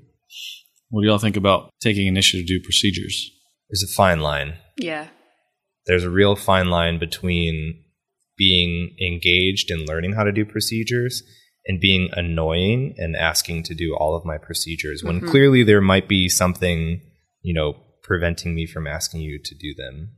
What 0.90 1.02
do 1.02 1.08
y'all 1.08 1.18
think 1.18 1.36
about 1.36 1.70
taking 1.80 2.06
initiative 2.06 2.46
to 2.46 2.58
do 2.58 2.64
procedures? 2.64 3.30
There's 3.68 3.82
a 3.82 3.94
fine 3.94 4.20
line. 4.20 4.54
yeah. 4.76 5.08
There's 5.86 6.04
a 6.04 6.10
real 6.10 6.36
fine 6.36 6.68
line 6.68 6.98
between 6.98 7.82
being 8.36 8.94
engaged 9.00 9.70
in 9.70 9.86
learning 9.86 10.12
how 10.12 10.22
to 10.22 10.32
do 10.32 10.44
procedures 10.44 11.22
and 11.66 11.80
being 11.80 12.08
annoying 12.12 12.94
and 12.98 13.16
asking 13.16 13.62
to 13.64 13.74
do 13.74 13.94
all 13.94 14.14
of 14.14 14.24
my 14.24 14.38
procedures 14.38 15.02
when 15.02 15.20
mm-hmm. 15.20 15.30
clearly 15.30 15.62
there 15.62 15.80
might 15.80 16.08
be 16.08 16.28
something, 16.28 17.00
you 17.42 17.54
know, 17.54 17.74
preventing 18.02 18.54
me 18.54 18.66
from 18.66 18.86
asking 18.86 19.20
you 19.20 19.38
to 19.42 19.54
do 19.54 19.74
them. 19.74 20.12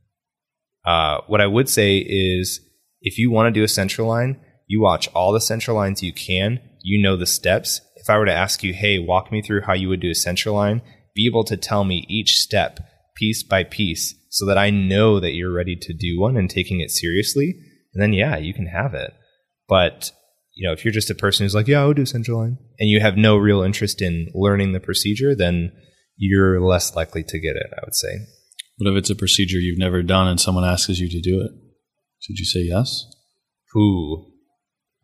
Uh, 0.85 1.21
what 1.27 1.41
I 1.41 1.47
would 1.47 1.69
say 1.69 1.99
is 1.99 2.61
if 3.01 3.19
you 3.19 3.31
want 3.31 3.53
to 3.53 3.59
do 3.59 3.65
a 3.65 3.69
central 3.69 4.09
line, 4.09 4.41
you 4.67 4.81
watch 4.81 5.09
all 5.09 5.33
the 5.33 5.41
central 5.41 5.77
lines 5.77 6.03
you 6.03 6.13
can, 6.13 6.61
you 6.83 7.01
know 7.03 7.17
the 7.17 7.27
steps. 7.27 7.81
If 7.97 8.09
I 8.09 8.19
were 8.19 8.27
to 8.27 8.33
ask 8.33 8.63
you, 8.63 8.73
hey, 8.73 8.99
walk 8.99 9.31
me 9.31 9.43
through 9.43 9.63
how 9.63 9.75
you 9.75 9.89
would 9.89 10.01
do 10.01 10.11
a 10.11 10.15
central 10.15 10.55
line, 10.55 10.83
be 11.15 11.27
able 11.27 11.45
to 11.45 11.57
tell 11.57 11.85
me 11.85 12.07
each 12.09 12.37
step 12.37 12.81
piece 13.17 13.43
by 13.43 13.65
piece 13.65 14.15
so 14.31 14.47
that 14.47 14.57
I 14.57 14.71
know 14.71 15.21
that 15.21 15.33
you're 15.33 15.53
ready 15.53 15.77
to 15.77 15.93
do 15.93 16.19
one 16.19 16.37
and 16.37 16.49
taking 16.49 16.81
it 16.81 16.91
seriously. 16.91 17.55
And 17.93 18.03
then, 18.03 18.13
yeah, 18.13 18.37
you 18.37 18.55
can 18.55 18.67
have 18.67 18.95
it. 18.95 19.13
But, 19.69 20.13
you 20.55 20.67
know, 20.67 20.73
if 20.73 20.85
you're 20.85 20.93
just 20.93 21.11
a 21.11 21.15
person 21.15 21.45
who's 21.45 21.55
like, 21.55 21.67
yeah, 21.67 21.81
I'll 21.81 21.93
do 21.93 22.07
central 22.07 22.39
line, 22.39 22.59
and 22.79 22.89
you 22.89 23.01
have 23.01 23.17
no 23.17 23.37
real 23.37 23.63
interest 23.63 24.01
in 24.01 24.29
learning 24.35 24.73
the 24.73 24.81
procedure, 24.81 25.35
then 25.35 25.73
you're 26.17 26.61
less 26.61 26.95
likely 26.95 27.25
to 27.25 27.41
get 27.41 27.57
it, 27.57 27.67
I 27.77 27.81
would 27.85 27.95
say. 27.95 28.27
What 28.81 28.93
if 28.93 28.97
it's 28.97 29.11
a 29.11 29.15
procedure 29.15 29.59
you've 29.59 29.79
never 29.79 30.03
done 30.03 30.27
and 30.27 30.41
someone 30.41 30.65
asks 30.65 30.99
you 30.99 31.11
to 31.11 31.21
do 31.21 31.43
it? 31.43 31.51
Should 32.19 32.39
you 32.39 32.47
say 32.47 32.61
yes? 32.61 33.05
Ooh, 33.77 34.25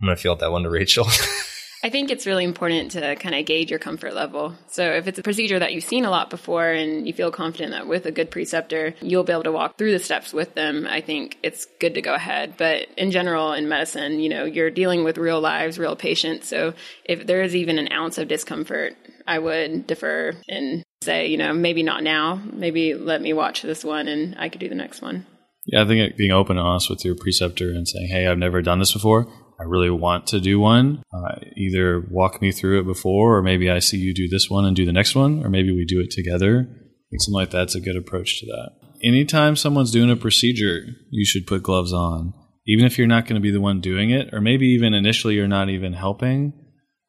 I'm 0.00 0.06
gonna 0.06 0.16
field 0.16 0.40
that 0.40 0.50
one 0.50 0.62
to 0.62 0.70
Rachel. 0.70 1.06
I 1.84 1.90
think 1.90 2.10
it's 2.10 2.24
really 2.24 2.44
important 2.44 2.92
to 2.92 3.16
kind 3.16 3.34
of 3.34 3.44
gauge 3.44 3.68
your 3.68 3.78
comfort 3.78 4.14
level. 4.14 4.54
So 4.68 4.92
if 4.92 5.06
it's 5.06 5.18
a 5.18 5.22
procedure 5.22 5.58
that 5.58 5.74
you've 5.74 5.84
seen 5.84 6.06
a 6.06 6.10
lot 6.10 6.30
before 6.30 6.70
and 6.70 7.06
you 7.06 7.12
feel 7.12 7.30
confident 7.30 7.72
that 7.72 7.86
with 7.86 8.06
a 8.06 8.10
good 8.10 8.30
preceptor, 8.30 8.94
you'll 9.02 9.24
be 9.24 9.32
able 9.32 9.42
to 9.42 9.52
walk 9.52 9.76
through 9.76 9.92
the 9.92 10.02
steps 10.02 10.32
with 10.32 10.54
them, 10.54 10.86
I 10.88 11.02
think 11.02 11.36
it's 11.42 11.66
good 11.78 11.94
to 11.94 12.02
go 12.02 12.14
ahead. 12.14 12.54
But 12.56 12.88
in 12.96 13.10
general, 13.10 13.52
in 13.52 13.68
medicine, 13.68 14.20
you 14.20 14.30
know, 14.30 14.46
you're 14.46 14.70
dealing 14.70 15.04
with 15.04 15.18
real 15.18 15.42
lives, 15.42 15.78
real 15.78 15.96
patients. 15.96 16.48
So 16.48 16.72
if 17.04 17.26
there 17.26 17.42
is 17.42 17.54
even 17.54 17.78
an 17.78 17.92
ounce 17.92 18.16
of 18.16 18.26
discomfort, 18.26 18.96
I 19.26 19.38
would 19.38 19.86
defer 19.86 20.32
and 20.48 20.82
say, 21.06 21.28
you 21.28 21.38
know, 21.38 21.52
maybe 21.54 21.82
not 21.82 22.02
now. 22.02 22.40
Maybe 22.52 22.94
let 22.94 23.22
me 23.22 23.32
watch 23.32 23.62
this 23.62 23.84
one 23.84 24.08
and 24.08 24.36
I 24.38 24.48
could 24.48 24.60
do 24.60 24.68
the 24.68 24.74
next 24.74 25.00
one. 25.00 25.26
Yeah, 25.66 25.82
I 25.82 25.86
think 25.86 26.16
being 26.16 26.30
open 26.30 26.58
and 26.58 26.66
honest 26.66 26.90
with 26.90 27.04
your 27.04 27.16
preceptor 27.16 27.70
and 27.70 27.88
saying, 27.88 28.08
"Hey, 28.08 28.26
I've 28.26 28.38
never 28.38 28.62
done 28.62 28.78
this 28.78 28.92
before. 28.92 29.26
I 29.58 29.64
really 29.64 29.90
want 29.90 30.26
to 30.28 30.40
do 30.40 30.60
one. 30.60 31.02
Uh, 31.12 31.36
either 31.56 32.06
walk 32.10 32.42
me 32.42 32.52
through 32.52 32.80
it 32.80 32.86
before, 32.86 33.38
or 33.38 33.42
maybe 33.42 33.70
I 33.70 33.78
see 33.78 33.96
you 33.96 34.14
do 34.14 34.28
this 34.28 34.50
one 34.50 34.64
and 34.64 34.76
do 34.76 34.84
the 34.84 34.92
next 34.92 35.14
one, 35.14 35.44
or 35.44 35.48
maybe 35.48 35.72
we 35.72 35.84
do 35.84 36.00
it 36.00 36.10
together. 36.10 36.68
Something 37.18 37.34
like 37.34 37.50
that's 37.50 37.74
a 37.74 37.80
good 37.80 37.96
approach 37.96 38.40
to 38.40 38.46
that. 38.46 38.72
Anytime 39.02 39.56
someone's 39.56 39.90
doing 39.90 40.10
a 40.10 40.16
procedure, 40.16 40.82
you 41.10 41.24
should 41.24 41.46
put 41.46 41.62
gloves 41.62 41.92
on, 41.92 42.34
even 42.66 42.84
if 42.84 42.98
you're 42.98 43.06
not 43.06 43.24
going 43.24 43.36
to 43.36 43.40
be 43.40 43.50
the 43.50 43.60
one 43.60 43.80
doing 43.80 44.10
it, 44.10 44.34
or 44.34 44.40
maybe 44.40 44.66
even 44.66 44.92
initially 44.92 45.34
you're 45.34 45.48
not 45.48 45.70
even 45.70 45.94
helping. 45.94 46.52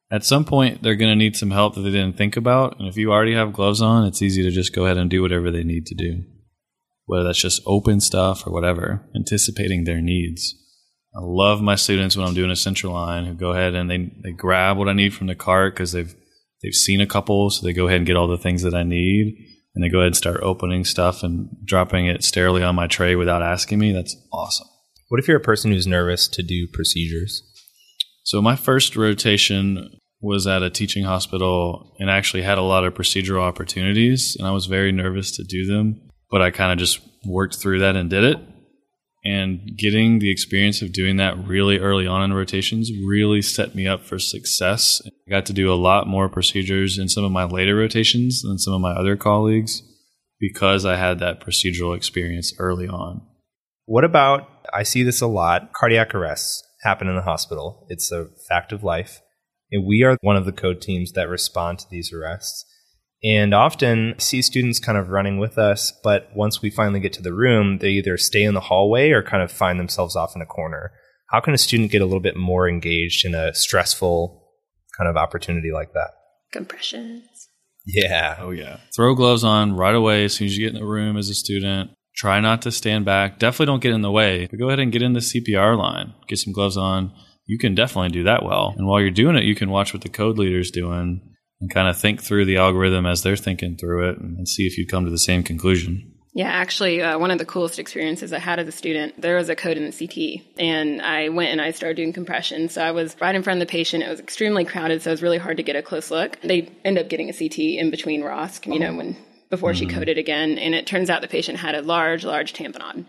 At 0.10 0.24
some 0.24 0.46
point, 0.46 0.84
they're 0.84 0.96
going 0.96 1.12
to 1.12 1.16
need 1.16 1.36
some 1.36 1.52
help 1.52 1.76
that 1.76 1.82
they 1.82 1.92
didn't 1.92 2.18
think 2.18 2.38
about. 2.38 2.80
And 2.80 2.88
if 2.88 2.96
you 2.96 3.12
already 3.12 3.34
have 3.34 3.52
gloves 3.52 3.82
on, 3.82 4.06
it's 4.06 4.22
easy 4.22 4.42
to 4.44 4.52
just 4.52 4.74
go 4.74 4.86
ahead 4.86 4.98
and 4.98 5.10
do 5.10 5.22
whatever 5.22 5.52
they 5.52 5.64
need 5.64 5.86
to 5.88 5.96
do, 5.96 6.24
whether 7.06 7.26
that's 7.26 7.42
just 7.42 7.62
open 7.66 8.00
stuff 8.00 8.48
or 8.48 8.54
whatever, 8.54 9.06
anticipating 9.16 9.84
their 9.84 10.02
needs. 10.02 10.56
I 11.14 11.20
love 11.22 11.62
my 11.62 11.76
students 11.76 12.16
when 12.16 12.26
I'm 12.26 12.36
doing 12.36 12.52
a 12.52 12.56
central 12.56 12.94
line 12.94 13.26
who 13.26 13.34
go 13.34 13.52
ahead 13.52 13.74
and 13.74 13.90
they, 13.90 14.12
they 14.24 14.32
grab 14.32 14.78
what 14.78 14.88
I 14.88 14.94
need 14.94 15.14
from 15.14 15.28
the 15.28 15.36
cart 15.36 15.74
because 15.74 15.92
they've 15.92 16.14
they've 16.62 16.74
seen 16.74 17.02
a 17.02 17.08
couple, 17.08 17.50
so 17.50 17.66
they 17.66 17.74
go 17.74 17.88
ahead 17.88 17.98
and 17.98 18.08
get 18.08 18.16
all 18.16 18.28
the 18.28 18.38
things 18.38 18.62
that 18.62 18.74
I 18.74 18.84
need, 18.84 19.36
and 19.74 19.84
they 19.84 19.90
go 19.90 20.00
ahead 20.00 20.08
and 20.08 20.18
start 20.18 20.40
opening 20.42 20.86
stuff 20.86 21.24
and 21.24 21.50
dropping 21.66 22.08
it 22.08 22.24
sterilely 22.24 22.64
on 22.64 22.76
my 22.76 22.88
tray 22.88 23.16
without 23.16 23.42
asking 23.42 23.80
me. 23.80 23.92
That's 23.92 24.16
awesome. 24.32 24.68
what 25.10 25.20
if 25.20 25.28
you're 25.28 25.38
a 25.38 25.42
person 25.42 25.72
who's 25.72 25.88
nervous 25.88 26.28
to 26.30 26.44
do 26.44 26.68
procedures? 26.72 27.42
So 28.28 28.42
my 28.42 28.58
first 28.58 28.98
rotation 28.98 29.90
was 30.20 30.48
at 30.48 30.62
a 30.62 30.70
teaching 30.70 31.06
hospital 31.06 31.96
and 31.98 32.10
actually 32.10 32.44
had 32.44 32.58
a 32.58 32.62
lot 32.62 32.84
of 32.84 32.94
procedural 32.94 33.40
opportunities, 33.40 34.36
and 34.38 34.46
I 34.46 34.52
was 34.52 34.66
very 34.66 34.92
nervous 34.92 35.32
to 35.38 35.46
do 35.46 35.66
them, 35.66 36.02
but 36.30 36.42
I 36.42 36.52
kind 36.52 36.74
of 36.74 36.78
just 36.78 37.00
worked 37.26 37.56
through 37.56 37.80
that 37.80 37.96
and 37.96 38.10
did 38.10 38.26
it 38.26 38.38
and 39.24 39.78
getting 39.78 40.20
the 40.20 40.30
experience 40.30 40.82
of 40.82 40.92
doing 40.92 41.16
that 41.18 41.38
really 41.48 41.80
early 41.80 42.06
on 42.06 42.22
in 42.22 42.34
rotations 42.34 42.92
really 43.08 43.42
set 43.42 43.76
me 43.76 43.88
up 43.88 44.04
for 44.04 44.20
success. 44.20 45.02
I 45.06 45.32
got 45.32 45.46
to 45.46 45.54
do 45.54 45.72
a 45.72 45.76
lot 45.76 46.06
more 46.06 46.28
procedures 46.28 46.98
in 46.98 47.08
some 47.08 47.24
of 47.24 47.32
my 47.32 47.46
later 47.46 47.78
rotations 47.78 48.42
than 48.42 48.58
some 48.58 48.74
of 48.74 48.82
my 48.82 48.92
other 48.92 49.16
colleagues 49.16 49.84
because 50.38 50.86
I 50.86 50.98
had 50.98 51.20
that 51.20 51.40
procedural 51.40 51.96
experience 51.96 52.54
early 52.60 52.90
on. 52.90 53.22
What 53.86 54.04
about, 54.04 54.50
I 54.74 54.84
see 54.84 55.04
this 55.04 55.22
a 55.22 55.28
lot, 55.28 55.72
cardiac 55.72 56.14
arrests 56.14 56.62
happen 56.88 57.10
in 57.10 57.16
the 57.16 57.22
hospital. 57.22 57.86
It's 57.90 58.12
a 58.12 58.28
fact 58.48 58.72
of 58.72 58.82
life. 58.82 59.22
And 59.72 59.86
we 59.86 60.04
are 60.04 60.18
one 60.22 60.38
of 60.38 60.46
the 60.46 60.54
code 60.54 60.82
teams 60.82 61.12
that 61.12 61.28
respond 61.28 61.80
to 61.80 61.86
these 61.92 62.14
arrests. 62.14 62.64
And 63.22 63.54
often 63.54 64.14
I 64.14 64.20
see 64.20 64.42
students 64.42 64.80
kind 64.80 64.98
of 64.98 65.10
running 65.10 65.38
with 65.38 65.58
us, 65.58 65.92
but 66.02 66.30
once 66.34 66.62
we 66.62 66.70
finally 66.70 67.02
get 67.02 67.12
to 67.14 67.22
the 67.22 67.34
room, 67.34 67.80
they 67.80 67.90
either 67.90 68.18
stay 68.18 68.44
in 68.44 68.54
the 68.54 68.62
hallway 68.62 69.10
or 69.12 69.22
kind 69.22 69.44
of 69.44 69.52
find 69.52 69.80
themselves 69.80 70.16
off 70.16 70.36
in 70.36 70.42
a 70.42 70.46
corner. 70.46 70.92
How 71.30 71.42
can 71.42 71.54
a 71.54 71.58
student 71.58 71.92
get 71.92 72.02
a 72.02 72.06
little 72.06 72.22
bit 72.22 72.38
more 72.38 72.70
engaged 72.70 73.26
in 73.26 73.36
a 73.36 73.54
stressful 73.54 74.44
kind 74.98 75.10
of 75.10 75.18
opportunity 75.18 75.72
like 75.74 75.92
that? 75.94 76.12
Compressions. 76.54 77.50
Yeah. 77.86 78.38
Oh, 78.40 78.52
yeah. 78.52 78.78
Throw 78.96 79.14
gloves 79.14 79.44
on 79.44 79.76
right 79.76 79.96
away 79.96 80.24
as 80.26 80.36
soon 80.36 80.48
as 80.48 80.58
you 80.58 80.66
get 80.66 80.74
in 80.74 80.80
the 80.80 80.88
room 80.88 81.18
as 81.18 81.30
a 81.30 81.34
student. 81.34 81.92
Try 82.18 82.40
not 82.40 82.64
to 82.64 82.72
stand 82.72 83.06
back. 83.06 83.38
Definitely 83.38 83.68
don't 83.68 83.84
get 83.84 83.94
in 83.94 84.02
the 84.02 84.12
way, 84.12 84.48
but 84.50 84.58
go 84.58 84.68
ahead 84.68 84.80
and 84.80 84.92
get 84.92 85.04
in 85.04 85.14
the 85.14 85.20
CPR 85.20 85.78
line. 85.78 86.14
Get 86.28 86.40
some 86.40 86.52
gloves 86.52 86.76
on. 86.76 87.14
You 87.46 87.60
can 87.60 87.76
definitely 87.76 88.10
do 88.10 88.24
that 88.24 88.44
well. 88.44 88.74
And 88.76 88.88
while 88.88 89.00
you're 89.00 89.12
doing 89.12 89.36
it, 89.36 89.44
you 89.44 89.54
can 89.54 89.70
watch 89.70 89.94
what 89.94 90.02
the 90.02 90.10
code 90.10 90.38
leader's 90.38 90.72
doing 90.72 91.22
and 91.62 91.74
kind 91.74 91.88
of 91.88 91.98
think 91.98 92.22
through 92.22 92.46
the 92.46 92.58
algorithm 92.58 93.06
as 93.06 93.22
they're 93.22 93.36
thinking 93.36 93.78
through 93.78 94.10
it 94.10 94.18
and 94.18 94.48
see 94.48 94.66
if 94.66 94.78
you 94.78 94.88
come 94.88 95.06
to 95.06 95.12
the 95.12 95.18
same 95.18 95.44
conclusion. 95.44 96.14
Yeah, 96.34 96.50
actually, 96.50 97.02
uh, 97.02 97.18
one 97.18 97.32
of 97.32 97.40
the 97.40 97.46
coolest 97.46 97.80
experiences 97.80 98.32
I 98.32 98.38
had 98.38 98.60
as 98.60 98.68
a 98.68 98.72
student, 98.72 99.20
there 99.20 99.38
was 99.38 99.50
a 99.50 99.56
code 99.56 99.76
in 99.76 99.90
the 99.90 99.92
CT, 99.92 100.46
and 100.60 101.02
I 101.02 101.30
went 101.30 101.50
and 101.50 101.60
I 101.60 101.72
started 101.72 101.98
doing 101.98 102.14
compression. 102.14 102.70
So 102.70 102.84
I 102.84 102.92
was 102.92 103.16
right 103.20 103.34
in 103.34 103.42
front 103.42 103.60
of 103.60 103.68
the 103.68 103.72
patient. 103.72 104.04
It 104.04 104.10
was 104.10 104.20
extremely 104.20 104.64
crowded, 104.64 105.02
so 105.02 105.10
it 105.10 105.14
was 105.14 105.24
really 105.24 105.40
hard 105.40 105.58
to 105.58 105.64
get 105.64 105.76
a 105.76 105.82
close 105.82 106.12
look. 106.12 106.40
They 106.42 106.72
end 106.86 107.00
up 107.00 107.10
getting 107.10 107.30
a 107.30 107.34
CT 107.34 107.58
in 107.58 107.90
between 107.90 108.22
ROSC, 108.22 108.72
you 108.72 108.80
know, 108.80 108.96
when 108.96 109.18
before 109.50 109.72
mm-hmm. 109.72 109.90
she 109.90 109.94
coded 109.94 110.18
again, 110.18 110.58
and 110.58 110.76
it 110.76 110.88
turns 110.88 111.10
out 111.10 111.22
the 111.22 111.28
patient 111.28 111.60
had 111.60 111.76
a 111.76 111.82
large, 111.82 112.24
large 112.24 112.54
tamponade. 112.54 113.06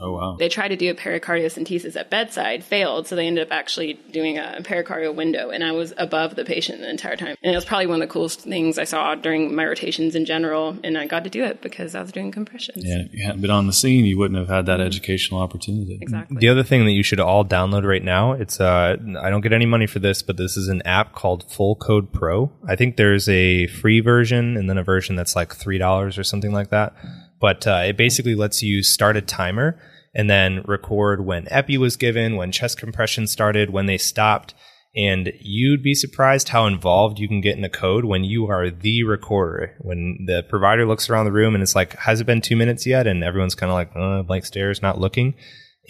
Oh, 0.00 0.12
wow. 0.12 0.36
They 0.38 0.48
tried 0.48 0.68
to 0.68 0.76
do 0.76 0.90
a 0.90 0.94
pericardiocentesis 0.94 1.96
at 1.96 2.08
bedside, 2.08 2.62
failed, 2.62 3.06
so 3.06 3.16
they 3.16 3.26
ended 3.26 3.46
up 3.46 3.52
actually 3.52 3.94
doing 4.12 4.38
a 4.38 4.58
pericardial 4.62 5.14
window, 5.14 5.50
and 5.50 5.64
I 5.64 5.72
was 5.72 5.92
above 5.96 6.36
the 6.36 6.44
patient 6.44 6.80
the 6.80 6.88
entire 6.88 7.16
time. 7.16 7.36
And 7.42 7.52
it 7.52 7.56
was 7.56 7.64
probably 7.64 7.86
one 7.86 8.00
of 8.00 8.08
the 8.08 8.12
coolest 8.12 8.42
things 8.42 8.78
I 8.78 8.84
saw 8.84 9.14
during 9.16 9.54
my 9.54 9.66
rotations 9.66 10.14
in 10.14 10.24
general, 10.24 10.78
and 10.84 10.96
I 10.96 11.06
got 11.06 11.24
to 11.24 11.30
do 11.30 11.44
it 11.44 11.60
because 11.60 11.94
I 11.94 12.02
was 12.02 12.12
doing 12.12 12.30
compressions. 12.30 12.84
Yeah, 12.84 13.02
if 13.06 13.12
you 13.12 13.24
hadn't 13.24 13.40
been 13.40 13.50
on 13.50 13.66
the 13.66 13.72
scene, 13.72 14.04
you 14.04 14.16
wouldn't 14.18 14.38
have 14.38 14.48
had 14.48 14.66
that 14.66 14.80
educational 14.80 15.40
opportunity. 15.40 15.98
Exactly. 16.00 16.36
The 16.38 16.48
other 16.48 16.62
thing 16.62 16.84
that 16.84 16.92
you 16.92 17.02
should 17.02 17.20
all 17.20 17.44
download 17.44 17.84
right 17.84 18.04
now, 18.04 18.32
it's 18.32 18.60
uh, 18.60 18.96
I 19.20 19.30
don't 19.30 19.40
get 19.40 19.52
any 19.52 19.66
money 19.66 19.86
for 19.86 19.98
this, 19.98 20.22
but 20.22 20.36
this 20.36 20.56
is 20.56 20.68
an 20.68 20.82
app 20.82 21.12
called 21.12 21.50
Full 21.50 21.74
Code 21.74 22.12
Pro. 22.12 22.52
I 22.66 22.76
think 22.76 22.96
there's 22.96 23.28
a 23.28 23.66
free 23.66 24.00
version 24.00 24.56
and 24.56 24.70
then 24.70 24.78
a 24.78 24.84
version 24.84 25.16
that's 25.16 25.34
like 25.34 25.54
three 25.54 25.78
dollars 25.78 26.18
or 26.18 26.24
something 26.24 26.52
like 26.52 26.70
that. 26.70 26.94
But 27.40 27.66
uh, 27.66 27.82
it 27.86 27.96
basically 27.96 28.34
lets 28.34 28.62
you 28.62 28.82
start 28.82 29.16
a 29.16 29.22
timer 29.22 29.80
and 30.14 30.28
then 30.28 30.62
record 30.66 31.24
when 31.24 31.46
epi 31.50 31.78
was 31.78 31.96
given, 31.96 32.36
when 32.36 32.50
chest 32.50 32.78
compression 32.78 33.26
started, 33.26 33.70
when 33.70 33.86
they 33.86 33.98
stopped. 33.98 34.54
And 34.96 35.32
you'd 35.40 35.82
be 35.82 35.94
surprised 35.94 36.48
how 36.48 36.66
involved 36.66 37.18
you 37.18 37.28
can 37.28 37.40
get 37.40 37.54
in 37.54 37.62
the 37.62 37.68
code 37.68 38.04
when 38.04 38.24
you 38.24 38.46
are 38.46 38.70
the 38.70 39.04
recorder. 39.04 39.76
When 39.80 40.24
the 40.26 40.42
provider 40.48 40.86
looks 40.86 41.08
around 41.08 41.26
the 41.26 41.32
room 41.32 41.54
and 41.54 41.62
it's 41.62 41.76
like, 41.76 41.94
has 41.98 42.20
it 42.20 42.26
been 42.26 42.40
two 42.40 42.56
minutes 42.56 42.86
yet? 42.86 43.06
And 43.06 43.22
everyone's 43.22 43.54
kind 43.54 43.70
of 43.70 43.74
like, 43.74 43.90
uh, 43.94 44.22
blank 44.22 44.44
stares, 44.44 44.82
not 44.82 44.98
looking. 44.98 45.34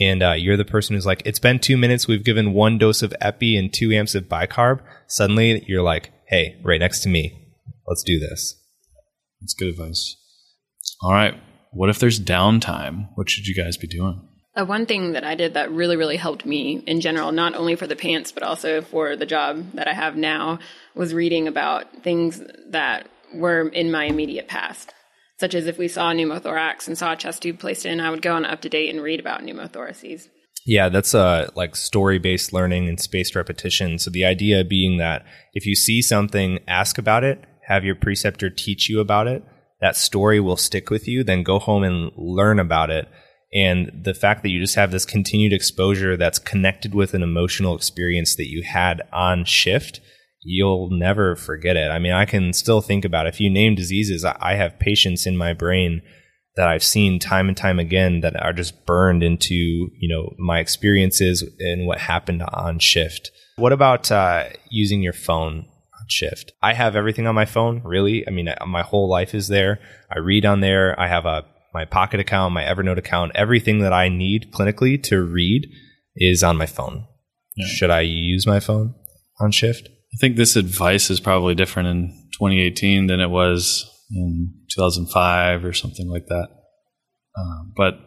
And 0.01 0.23
uh, 0.23 0.33
you're 0.33 0.57
the 0.57 0.65
person 0.65 0.95
who's 0.95 1.07
like, 1.07 1.23
it's 1.25 1.39
been 1.39 1.59
two 1.59 1.77
minutes. 1.77 2.07
We've 2.07 2.25
given 2.25 2.53
one 2.53 2.77
dose 2.77 3.03
of 3.03 3.15
epi 3.21 3.57
and 3.57 3.73
two 3.73 3.93
amps 3.93 4.15
of 4.15 4.25
bicarb. 4.25 4.81
Suddenly 5.07 5.65
you're 5.67 5.83
like, 5.83 6.13
hey, 6.27 6.61
right 6.63 6.81
next 6.81 7.01
to 7.05 7.09
me. 7.09 7.55
Let's 7.87 8.03
do 8.03 8.19
this. 8.19 8.63
That's 9.41 9.55
good 9.55 9.69
advice. 9.69 10.18
All 11.03 11.13
right. 11.13 11.35
What 11.73 11.91
if 11.91 11.99
there's 11.99 12.21
downtime? 12.21 13.09
What 13.15 13.29
should 13.29 13.47
you 13.47 13.55
guys 13.55 13.77
be 13.77 13.87
doing? 13.87 14.27
Uh, 14.59 14.65
one 14.65 14.87
thing 14.87 15.13
that 15.13 15.25
I 15.25 15.35
did 15.35 15.55
that 15.55 15.71
really, 15.71 15.97
really 15.97 16.17
helped 16.17 16.45
me 16.45 16.83
in 16.87 17.01
general, 17.01 17.31
not 17.31 17.55
only 17.55 17.77
for 17.77 17.87
the 17.87 17.95
PANCE, 17.95 18.33
but 18.33 18.43
also 18.43 18.81
for 18.81 19.15
the 19.15 19.27
job 19.27 19.73
that 19.75 19.87
I 19.87 19.93
have 19.93 20.17
now, 20.17 20.59
was 20.95 21.15
reading 21.15 21.47
about 21.47 22.03
things 22.03 22.43
that 22.71 23.09
were 23.33 23.69
in 23.69 23.93
my 23.93 24.05
immediate 24.05 24.49
past. 24.49 24.93
Such 25.39 25.55
as 25.55 25.69
if 25.69 25.79
we 25.79 25.87
saw 25.87 26.11
a 26.11 26.15
pneumothorax 26.15 26.89
and 26.89 26.99
saw 26.99 27.13
a 27.13 27.17
chest 27.17 27.43
tube 27.43 27.61
placed 27.61 27.87
in, 27.87 28.01
I 28.01 28.11
would 28.11 28.23
go 28.23 28.35
on 28.35 28.45
UpToDate 28.45 28.91
and 28.91 29.01
read 29.01 29.21
about 29.21 29.43
pneumothoraces. 29.43 30.27
Yeah, 30.67 30.89
that's 30.89 31.15
uh, 31.15 31.51
like 31.55 31.77
story 31.77 32.19
based 32.19 32.53
learning 32.53 32.89
and 32.89 32.99
spaced 32.99 33.37
repetition. 33.37 34.01
So 34.01 34.11
the 34.11 34.25
idea 34.25 34.65
being 34.65 34.99
that 34.99 35.25
if 35.55 35.67
you 35.67 35.77
see 35.77 36.03
something, 36.03 36.59
ask 36.67 36.99
about 36.99 37.23
it, 37.23 37.45
have 37.69 37.85
your 37.85 37.95
preceptor 37.95 38.51
teach 38.51 38.89
you 38.89 38.99
about 38.99 39.29
it 39.29 39.45
that 39.81 39.97
story 39.97 40.41
will 40.41 40.57
stick 40.57 40.91
with 40.91 41.07
you, 41.07 41.23
then 41.23 41.43
go 41.43 41.59
home 41.59 41.85
and 41.85 42.11
learn 42.17 42.59
about 42.59 42.91
it. 42.91 43.09
And 43.55 43.91
the 44.05 44.15
fact 44.15 44.43
that 44.43 44.51
you 44.51 44.61
just 44.61 44.75
have 44.75 44.91
this 44.91 45.05
continued 45.05 45.53
exposure 45.53 46.17
that's 46.17 46.39
connected 46.39 46.95
with 46.95 47.15
an 47.15 47.23
emotional 47.23 47.75
experience 47.75 48.37
that 48.37 48.51
you 48.51 48.63
had 48.63 49.03
on 49.13 49.45
shift, 49.45 50.01
you'll 50.43 50.91
never 50.91 51.35
forget 51.35 51.77
it. 51.77 51.91
I 51.91 51.99
mean, 51.99 52.13
I 52.13 52.27
can 52.27 52.53
still 52.53 52.81
think 52.81 53.05
about 53.05 53.27
it. 53.27 53.35
if 53.35 53.41
you 53.41 53.49
name 53.49 53.75
diseases, 53.75 54.25
I 54.25 54.55
have 54.55 54.79
patients 54.79 55.27
in 55.27 55.37
my 55.37 55.53
brain 55.55 56.03
that 56.57 56.69
I've 56.69 56.83
seen 56.83 57.21
time 57.21 57.49
and 57.49 57.57
time 57.57 57.79
again 57.79 58.21
that 58.21 58.37
are 58.43 58.53
just 58.53 58.85
burned 58.85 59.23
into, 59.23 59.55
you 59.55 60.09
know, 60.09 60.35
my 60.39 60.59
experiences 60.59 61.45
and 61.61 61.87
what 61.87 61.99
happened 61.99 62.43
on 62.43 62.81
shift. 62.81 63.31
What 63.57 63.73
about 63.73 64.11
uh, 64.11 64.45
using 64.69 65.01
your 65.01 65.13
phone 65.13 65.67
shift. 66.11 66.53
I 66.63 66.75
have 66.75 66.97
everything 66.97 67.27
on 67.27 67.35
my 67.35 67.45
phone, 67.45 67.83
really. 67.85 68.27
I 68.27 68.31
mean, 68.31 68.49
my 68.67 68.83
whole 68.83 69.09
life 69.09 69.35
is 69.35 69.49
there. 69.49 69.81
I 70.11 70.19
read 70.19 70.45
on 70.45 70.61
there. 70.61 70.99
I 70.99 71.09
have 71.09 71.27
a 71.27 71.45
my 71.75 71.85
Pocket 71.85 72.19
account, 72.19 72.55
my 72.55 72.65
Evernote 72.65 72.99
account, 72.99 73.33
everything 73.35 73.81
that 73.81 73.93
I 73.93 74.09
need 74.09 74.53
clinically 74.53 75.03
to 75.05 75.23
read 75.23 75.69
is 76.17 76.43
on 76.43 76.57
my 76.57 76.67
phone. 76.67 77.07
Yeah. 77.57 77.67
Should 77.67 77.91
I 77.91 78.01
use 78.01 78.47
my 78.47 78.61
phone 78.61 78.95
on 79.41 79.53
shift? 79.53 79.89
I 79.89 80.17
think 80.21 80.37
this 80.37 80.57
advice 80.57 81.11
is 81.11 81.21
probably 81.21 81.55
different 81.55 81.89
in 81.89 82.09
2018 82.33 83.07
than 83.07 83.21
it 83.21 83.29
was 83.29 83.89
in 84.11 84.55
2005 84.71 85.65
or 85.65 85.73
something 85.73 86.09
like 86.09 86.27
that. 86.27 86.49
Uh, 87.37 87.63
but 87.77 87.99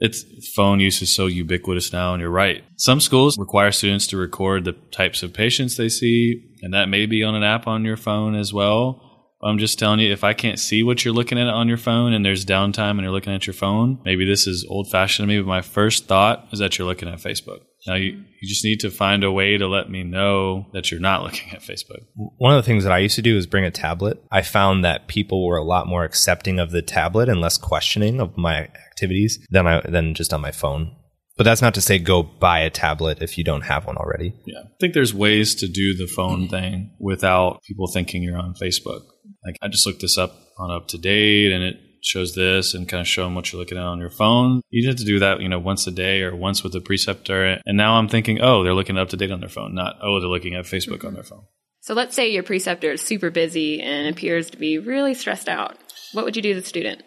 It's 0.00 0.24
phone 0.54 0.78
use 0.78 1.02
is 1.02 1.12
so 1.12 1.26
ubiquitous 1.26 1.92
now, 1.92 2.14
and 2.14 2.20
you're 2.20 2.30
right. 2.30 2.62
Some 2.76 3.00
schools 3.00 3.36
require 3.36 3.72
students 3.72 4.06
to 4.08 4.16
record 4.16 4.64
the 4.64 4.72
types 4.72 5.22
of 5.22 5.32
patients 5.32 5.76
they 5.76 5.88
see, 5.88 6.44
and 6.62 6.72
that 6.72 6.88
may 6.88 7.06
be 7.06 7.24
on 7.24 7.34
an 7.34 7.42
app 7.42 7.66
on 7.66 7.84
your 7.84 7.96
phone 7.96 8.36
as 8.36 8.52
well. 8.52 9.04
I'm 9.42 9.58
just 9.58 9.78
telling 9.78 10.00
you, 10.00 10.12
if 10.12 10.24
I 10.24 10.34
can't 10.34 10.58
see 10.58 10.82
what 10.82 11.04
you're 11.04 11.14
looking 11.14 11.38
at 11.38 11.46
on 11.46 11.68
your 11.68 11.76
phone 11.76 12.12
and 12.12 12.24
there's 12.24 12.44
downtime 12.44 12.92
and 12.92 13.02
you're 13.02 13.12
looking 13.12 13.34
at 13.34 13.46
your 13.46 13.54
phone, 13.54 14.00
maybe 14.04 14.24
this 14.24 14.46
is 14.46 14.66
old 14.68 14.90
fashioned 14.90 15.28
to 15.28 15.32
me, 15.32 15.40
but 15.40 15.48
my 15.48 15.62
first 15.62 16.06
thought 16.06 16.48
is 16.52 16.58
that 16.58 16.76
you're 16.76 16.88
looking 16.88 17.08
at 17.08 17.18
Facebook. 17.18 17.60
Now, 17.86 17.94
you, 17.94 18.24
you 18.40 18.48
just 18.48 18.64
need 18.64 18.80
to 18.80 18.90
find 18.90 19.22
a 19.22 19.32
way 19.32 19.56
to 19.56 19.66
let 19.68 19.90
me 19.90 20.02
know 20.02 20.66
that 20.72 20.90
you're 20.90 21.00
not 21.00 21.22
looking 21.22 21.52
at 21.52 21.60
Facebook. 21.60 22.04
One 22.14 22.52
of 22.54 22.62
the 22.62 22.66
things 22.66 22.84
that 22.84 22.92
I 22.92 22.98
used 22.98 23.16
to 23.16 23.22
do 23.22 23.36
is 23.36 23.46
bring 23.46 23.64
a 23.64 23.70
tablet. 23.70 24.22
I 24.30 24.42
found 24.42 24.84
that 24.84 25.08
people 25.08 25.46
were 25.46 25.56
a 25.56 25.64
lot 25.64 25.86
more 25.86 26.04
accepting 26.04 26.58
of 26.58 26.70
the 26.70 26.82
tablet 26.82 27.28
and 27.28 27.40
less 27.40 27.56
questioning 27.56 28.20
of 28.20 28.36
my 28.36 28.58
activities 28.58 29.38
than 29.50 29.66
I 29.66 29.80
than 29.82 30.14
just 30.14 30.32
on 30.32 30.40
my 30.40 30.50
phone. 30.50 30.94
But 31.36 31.44
that's 31.44 31.62
not 31.62 31.74
to 31.74 31.80
say 31.80 32.00
go 32.00 32.24
buy 32.24 32.60
a 32.60 32.70
tablet 32.70 33.22
if 33.22 33.38
you 33.38 33.44
don't 33.44 33.62
have 33.62 33.86
one 33.86 33.96
already. 33.96 34.34
Yeah. 34.44 34.58
I 34.58 34.76
think 34.80 34.92
there's 34.92 35.14
ways 35.14 35.54
to 35.56 35.68
do 35.68 35.96
the 35.96 36.08
phone 36.08 36.48
thing 36.48 36.96
without 36.98 37.62
people 37.62 37.86
thinking 37.86 38.24
you're 38.24 38.36
on 38.36 38.54
Facebook. 38.54 39.02
Like 39.44 39.56
I 39.62 39.68
just 39.68 39.86
looked 39.86 40.00
this 40.00 40.18
up 40.18 40.32
on 40.58 40.70
UpToDate 40.70 41.54
and 41.54 41.62
it 41.62 41.76
shows 42.02 42.34
this 42.34 42.74
and 42.74 42.88
kind 42.88 43.00
of 43.00 43.06
show 43.06 43.24
them 43.24 43.34
what 43.34 43.52
you're 43.52 43.60
looking 43.60 43.78
at 43.78 43.84
on 43.84 43.98
your 43.98 44.10
phone. 44.10 44.62
You 44.70 44.82
just 44.82 44.98
have 44.98 45.06
to 45.06 45.12
do 45.12 45.18
that, 45.18 45.40
you 45.40 45.48
know, 45.48 45.58
once 45.58 45.86
a 45.86 45.90
day 45.90 46.22
or 46.22 46.34
once 46.34 46.62
with 46.62 46.72
the 46.72 46.80
preceptor. 46.80 47.58
And 47.64 47.76
now 47.76 47.94
I'm 47.94 48.08
thinking, 48.08 48.40
oh, 48.40 48.62
they're 48.62 48.74
looking 48.74 48.98
up 48.98 49.08
to 49.10 49.16
date 49.16 49.30
on 49.30 49.40
their 49.40 49.48
phone, 49.48 49.74
not, 49.74 49.96
oh, 50.02 50.20
they're 50.20 50.28
looking 50.28 50.54
at 50.54 50.64
Facebook 50.64 51.04
on 51.04 51.10
mm-hmm. 51.10 51.14
their 51.14 51.24
phone. 51.24 51.44
So 51.80 51.94
let's 51.94 52.14
say 52.14 52.30
your 52.30 52.42
preceptor 52.42 52.92
is 52.92 53.00
super 53.00 53.30
busy 53.30 53.80
and 53.80 54.08
appears 54.08 54.50
to 54.50 54.58
be 54.58 54.78
really 54.78 55.14
stressed 55.14 55.48
out. 55.48 55.78
What 56.12 56.24
would 56.24 56.36
you 56.36 56.42
do 56.42 56.54
to 56.54 56.60
the 56.60 56.66
student? 56.66 57.02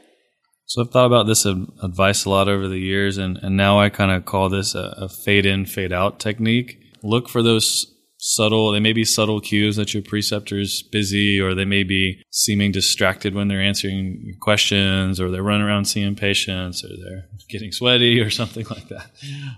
So 0.65 0.81
I've 0.81 0.91
thought 0.91 1.05
about 1.05 1.27
this 1.27 1.45
advice 1.45 2.23
a 2.23 2.29
lot 2.29 2.47
over 2.47 2.67
the 2.67 2.79
years, 2.79 3.17
and, 3.17 3.37
and 3.37 3.57
now 3.57 3.79
I 3.79 3.89
kind 3.89 4.09
of 4.09 4.25
call 4.25 4.47
this 4.47 4.73
a, 4.73 4.93
a 4.97 5.09
fade 5.09 5.45
in, 5.45 5.65
fade 5.65 5.91
out 5.91 6.19
technique. 6.19 6.77
Look 7.03 7.27
for 7.27 7.43
those 7.43 7.93
subtle, 8.21 8.71
they 8.71 8.79
may 8.79 8.93
be 8.93 9.03
subtle 9.03 9.41
cues 9.41 9.75
that 9.75 9.95
your 9.95 10.03
preceptor's 10.03 10.83
busy, 10.83 11.41
or 11.41 11.55
they 11.55 11.65
may 11.65 11.83
be 11.83 12.23
seeming 12.29 12.71
distracted 12.71 13.33
when 13.33 13.47
they're 13.47 13.61
answering 13.61 14.37
questions, 14.39 15.19
or 15.19 15.31
they're 15.31 15.43
running 15.43 15.65
around 15.65 15.85
seeing 15.85 16.15
patients, 16.15 16.83
or 16.83 16.89
they're 17.03 17.25
getting 17.49 17.71
sweaty, 17.71 18.21
or 18.21 18.29
something 18.41 18.65
like 18.69 18.87
that. 18.89 19.11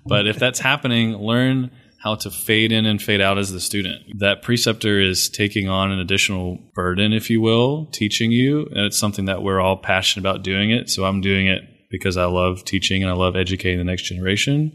But 0.06 0.28
if 0.28 0.40
that's 0.40 0.60
happening, 0.60 1.18
learn 1.18 1.72
how 2.02 2.16
to 2.16 2.32
fade 2.32 2.72
in 2.72 2.86
and 2.86 3.02
fade 3.02 3.22
out 3.22 3.38
as 3.38 3.52
the 3.52 3.60
student. 3.60 4.20
That 4.20 4.42
preceptor 4.42 5.00
is 5.00 5.30
taking 5.30 5.70
on 5.70 5.92
an 5.92 6.00
additional 6.00 6.58
burden, 6.74 7.14
if 7.14 7.30
you 7.30 7.40
will, 7.42 7.86
teaching 7.88 8.32
you. 8.32 8.66
And 8.72 8.80
it's 8.80 8.98
something 8.98 9.26
that 9.26 9.42
we're 9.42 9.62
all 9.62 9.78
passionate 9.78 10.22
about 10.22 10.44
doing 10.44 10.72
it. 10.72 10.90
So 10.90 11.06
I'm 11.06 11.22
doing 11.22 11.48
it 11.48 11.64
because 11.90 12.18
I 12.18 12.26
love 12.26 12.66
teaching 12.66 13.04
and 13.04 13.12
I 13.12 13.16
love 13.16 13.38
educating 13.38 13.78
the 13.78 13.86
next 13.86 14.04
generation. 14.04 14.74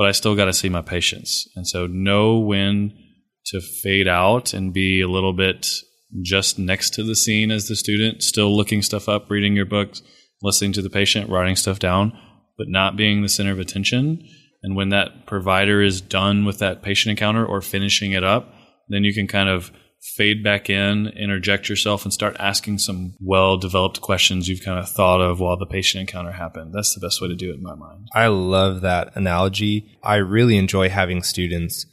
But 0.00 0.08
I 0.08 0.12
still 0.12 0.34
got 0.34 0.46
to 0.46 0.54
see 0.54 0.70
my 0.70 0.80
patients. 0.80 1.46
And 1.54 1.68
so 1.68 1.86
know 1.86 2.38
when 2.38 2.94
to 3.46 3.60
fade 3.60 4.08
out 4.08 4.54
and 4.54 4.72
be 4.72 5.02
a 5.02 5.08
little 5.08 5.34
bit 5.34 5.68
just 6.22 6.58
next 6.58 6.94
to 6.94 7.02
the 7.02 7.14
scene 7.14 7.50
as 7.50 7.68
the 7.68 7.76
student, 7.76 8.22
still 8.22 8.56
looking 8.56 8.80
stuff 8.80 9.10
up, 9.10 9.28
reading 9.28 9.54
your 9.54 9.66
books, 9.66 10.00
listening 10.40 10.72
to 10.72 10.82
the 10.82 10.88
patient, 10.88 11.28
writing 11.28 11.56
stuff 11.56 11.78
down, 11.78 12.18
but 12.56 12.68
not 12.68 12.96
being 12.96 13.20
the 13.20 13.28
center 13.28 13.52
of 13.52 13.58
attention 13.58 14.26
and 14.62 14.76
when 14.76 14.90
that 14.90 15.26
provider 15.26 15.82
is 15.82 16.00
done 16.00 16.44
with 16.44 16.58
that 16.58 16.82
patient 16.82 17.10
encounter 17.10 17.44
or 17.44 17.60
finishing 17.60 18.12
it 18.12 18.24
up, 18.24 18.52
then 18.88 19.04
you 19.04 19.14
can 19.14 19.26
kind 19.26 19.48
of 19.48 19.70
fade 20.00 20.42
back 20.42 20.70
in, 20.70 21.08
interject 21.08 21.68
yourself, 21.68 22.04
and 22.04 22.12
start 22.12 22.36
asking 22.38 22.78
some 22.78 23.14
well 23.20 23.56
developed 23.56 24.00
questions 24.00 24.48
you've 24.48 24.64
kind 24.64 24.78
of 24.78 24.88
thought 24.88 25.20
of 25.20 25.40
while 25.40 25.56
the 25.56 25.66
patient 25.66 26.00
encounter 26.00 26.32
happened. 26.32 26.72
That's 26.72 26.94
the 26.94 27.00
best 27.00 27.20
way 27.20 27.28
to 27.28 27.36
do 27.36 27.50
it 27.50 27.56
in 27.56 27.62
my 27.62 27.74
mind. 27.74 28.08
I 28.14 28.28
love 28.28 28.80
that 28.80 29.14
analogy. 29.14 29.98
I 30.02 30.16
really 30.16 30.56
enjoy 30.56 30.88
having 30.88 31.22
students. 31.22 31.86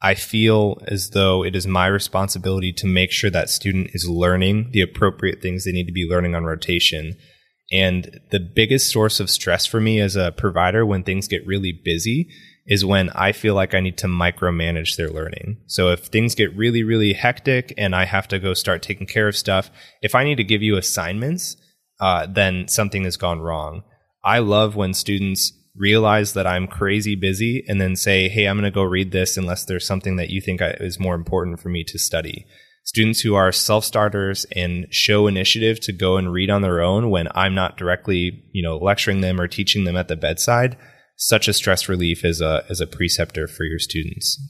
I 0.00 0.14
feel 0.14 0.80
as 0.86 1.10
though 1.10 1.44
it 1.44 1.56
is 1.56 1.66
my 1.66 1.88
responsibility 1.88 2.72
to 2.74 2.86
make 2.86 3.10
sure 3.10 3.30
that 3.30 3.50
student 3.50 3.90
is 3.92 4.08
learning 4.08 4.70
the 4.70 4.80
appropriate 4.80 5.42
things 5.42 5.64
they 5.64 5.72
need 5.72 5.86
to 5.88 5.92
be 5.92 6.08
learning 6.08 6.36
on 6.36 6.44
rotation 6.44 7.16
and 7.70 8.20
the 8.30 8.40
biggest 8.40 8.90
source 8.90 9.20
of 9.20 9.28
stress 9.28 9.66
for 9.66 9.80
me 9.80 10.00
as 10.00 10.16
a 10.16 10.32
provider 10.32 10.86
when 10.86 11.02
things 11.02 11.28
get 11.28 11.46
really 11.46 11.72
busy 11.72 12.30
is 12.68 12.84
when 12.84 13.10
I 13.10 13.32
feel 13.32 13.54
like 13.54 13.74
I 13.74 13.80
need 13.80 13.96
to 13.98 14.06
micromanage 14.06 14.96
their 14.96 15.08
learning. 15.08 15.56
So 15.66 15.88
if 15.88 16.00
things 16.06 16.34
get 16.34 16.54
really, 16.56 16.82
really 16.82 17.14
hectic 17.14 17.72
and 17.76 17.96
I 17.96 18.04
have 18.04 18.28
to 18.28 18.38
go 18.38 18.54
start 18.54 18.82
taking 18.82 19.06
care 19.06 19.26
of 19.26 19.36
stuff, 19.36 19.70
if 20.02 20.14
I 20.14 20.24
need 20.24 20.36
to 20.36 20.44
give 20.44 20.62
you 20.62 20.76
assignments, 20.76 21.56
uh, 21.98 22.26
then 22.26 22.68
something 22.68 23.04
has 23.04 23.16
gone 23.16 23.40
wrong. 23.40 23.82
I 24.22 24.38
love 24.40 24.76
when 24.76 24.92
students 24.94 25.52
realize 25.74 26.34
that 26.34 26.46
I'm 26.46 26.66
crazy 26.66 27.16
busy 27.16 27.64
and 27.66 27.80
then 27.80 27.96
say, 27.96 28.28
Hey, 28.28 28.46
I'm 28.46 28.56
going 28.56 28.70
to 28.70 28.74
go 28.74 28.82
read 28.82 29.12
this 29.12 29.36
unless 29.36 29.64
there's 29.64 29.86
something 29.86 30.16
that 30.16 30.30
you 30.30 30.40
think 30.40 30.60
is 30.62 31.00
more 31.00 31.14
important 31.14 31.60
for 31.60 31.70
me 31.70 31.84
to 31.84 31.98
study 31.98 32.46
students 32.88 33.20
who 33.20 33.34
are 33.34 33.52
self 33.52 33.84
starters 33.84 34.46
and 34.56 34.86
show 34.90 35.26
initiative 35.26 35.78
to 35.78 35.92
go 35.92 36.16
and 36.16 36.32
read 36.32 36.48
on 36.48 36.62
their 36.62 36.80
own 36.80 37.10
when 37.10 37.28
I'm 37.34 37.54
not 37.54 37.76
directly, 37.76 38.42
you 38.52 38.62
know, 38.62 38.78
lecturing 38.78 39.20
them 39.20 39.38
or 39.38 39.46
teaching 39.46 39.84
them 39.84 39.94
at 39.94 40.08
the 40.08 40.16
bedside, 40.16 40.74
such 41.18 41.48
a 41.48 41.52
stress 41.52 41.88
relief 41.88 42.24
as 42.24 42.40
a 42.40 42.64
as 42.70 42.80
a 42.80 42.86
preceptor 42.86 43.46
for 43.46 43.64
your 43.64 43.78
students. 43.78 44.40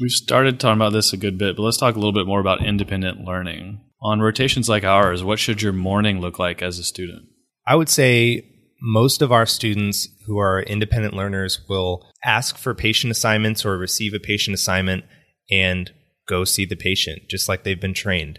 We've 0.00 0.10
started 0.10 0.60
talking 0.60 0.78
about 0.78 0.92
this 0.92 1.12
a 1.12 1.16
good 1.16 1.36
bit, 1.36 1.56
but 1.56 1.62
let's 1.62 1.76
talk 1.76 1.96
a 1.96 1.98
little 1.98 2.12
bit 2.12 2.26
more 2.26 2.40
about 2.40 2.64
independent 2.64 3.24
learning. 3.24 3.80
On 4.02 4.20
rotations 4.20 4.68
like 4.68 4.84
ours, 4.84 5.24
what 5.24 5.38
should 5.38 5.60
your 5.60 5.72
morning 5.72 6.20
look 6.20 6.38
like 6.38 6.62
as 6.62 6.78
a 6.78 6.84
student? 6.84 7.26
I 7.66 7.74
would 7.74 7.88
say 7.88 8.46
most 8.80 9.20
of 9.20 9.32
our 9.32 9.44
students 9.44 10.08
who 10.26 10.38
are 10.38 10.62
independent 10.62 11.14
learners 11.14 11.60
will 11.68 12.06
ask 12.24 12.56
for 12.56 12.74
patient 12.74 13.10
assignments 13.10 13.64
or 13.64 13.76
receive 13.76 14.14
a 14.14 14.20
patient 14.20 14.54
assignment 14.54 15.04
and 15.50 15.90
go 16.28 16.44
see 16.44 16.64
the 16.64 16.76
patient 16.76 17.28
just 17.28 17.48
like 17.48 17.64
they've 17.64 17.80
been 17.80 17.92
trained. 17.94 18.38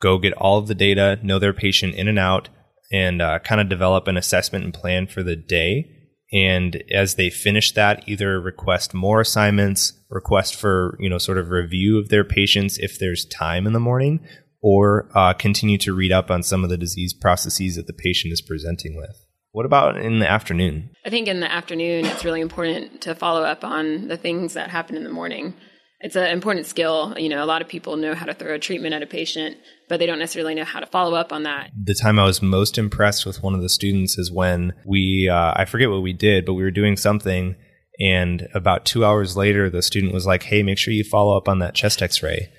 Go 0.00 0.18
get 0.18 0.32
all 0.34 0.58
of 0.58 0.68
the 0.68 0.74
data, 0.74 1.18
know 1.22 1.38
their 1.38 1.52
patient 1.52 1.94
in 1.94 2.08
and 2.08 2.18
out, 2.18 2.48
and 2.92 3.20
uh, 3.20 3.38
kind 3.40 3.60
of 3.60 3.68
develop 3.68 4.08
an 4.08 4.16
assessment 4.16 4.64
and 4.64 4.72
plan 4.72 5.06
for 5.06 5.22
the 5.22 5.36
day. 5.36 5.95
And 6.32 6.82
as 6.90 7.14
they 7.14 7.30
finish 7.30 7.72
that, 7.72 8.08
either 8.08 8.40
request 8.40 8.94
more 8.94 9.20
assignments, 9.20 9.92
request 10.10 10.56
for 10.56 10.96
you 10.98 11.08
know 11.08 11.18
sort 11.18 11.38
of 11.38 11.50
review 11.50 11.98
of 11.98 12.08
their 12.08 12.24
patients 12.24 12.78
if 12.78 12.98
there's 12.98 13.24
time 13.26 13.66
in 13.66 13.72
the 13.72 13.80
morning, 13.80 14.26
or 14.60 15.08
uh, 15.14 15.32
continue 15.32 15.78
to 15.78 15.94
read 15.94 16.12
up 16.12 16.30
on 16.30 16.42
some 16.42 16.64
of 16.64 16.70
the 16.70 16.76
disease 16.76 17.14
processes 17.14 17.76
that 17.76 17.86
the 17.86 17.92
patient 17.92 18.32
is 18.32 18.42
presenting 18.42 18.96
with. 18.96 19.24
What 19.52 19.64
about 19.64 19.96
in 19.96 20.18
the 20.18 20.30
afternoon? 20.30 20.90
I 21.04 21.10
think 21.10 21.28
in 21.28 21.40
the 21.40 21.50
afternoon, 21.50 22.04
it's 22.04 22.24
really 22.24 22.42
important 22.42 23.00
to 23.02 23.14
follow 23.14 23.42
up 23.42 23.64
on 23.64 24.08
the 24.08 24.16
things 24.18 24.54
that 24.54 24.68
happen 24.68 24.96
in 24.96 25.04
the 25.04 25.10
morning 25.10 25.54
it's 26.00 26.16
an 26.16 26.26
important 26.26 26.66
skill. 26.66 27.14
You 27.16 27.28
know, 27.28 27.42
a 27.42 27.46
lot 27.46 27.62
of 27.62 27.68
people 27.68 27.96
know 27.96 28.14
how 28.14 28.26
to 28.26 28.34
throw 28.34 28.54
a 28.54 28.58
treatment 28.58 28.94
at 28.94 29.02
a 29.02 29.06
patient, 29.06 29.56
but 29.88 29.98
they 29.98 30.06
don't 30.06 30.18
necessarily 30.18 30.54
know 30.54 30.64
how 30.64 30.80
to 30.80 30.86
follow 30.86 31.14
up 31.14 31.32
on 31.32 31.44
that. 31.44 31.70
The 31.82 31.94
time 31.94 32.18
I 32.18 32.24
was 32.24 32.42
most 32.42 32.76
impressed 32.78 33.24
with 33.24 33.42
one 33.42 33.54
of 33.54 33.62
the 33.62 33.68
students 33.68 34.18
is 34.18 34.30
when 34.30 34.74
we, 34.84 35.28
uh, 35.32 35.52
I 35.56 35.64
forget 35.64 35.90
what 35.90 36.02
we 36.02 36.12
did, 36.12 36.44
but 36.44 36.54
we 36.54 36.62
were 36.62 36.70
doing 36.70 36.96
something. 36.96 37.56
And 37.98 38.48
about 38.54 38.84
two 38.84 39.04
hours 39.04 39.36
later, 39.36 39.70
the 39.70 39.82
student 39.82 40.12
was 40.12 40.26
like, 40.26 40.44
Hey, 40.44 40.62
make 40.62 40.78
sure 40.78 40.92
you 40.92 41.04
follow 41.04 41.36
up 41.36 41.48
on 41.48 41.60
that 41.60 41.74
chest 41.74 42.02
x 42.02 42.22
ray. 42.22 42.50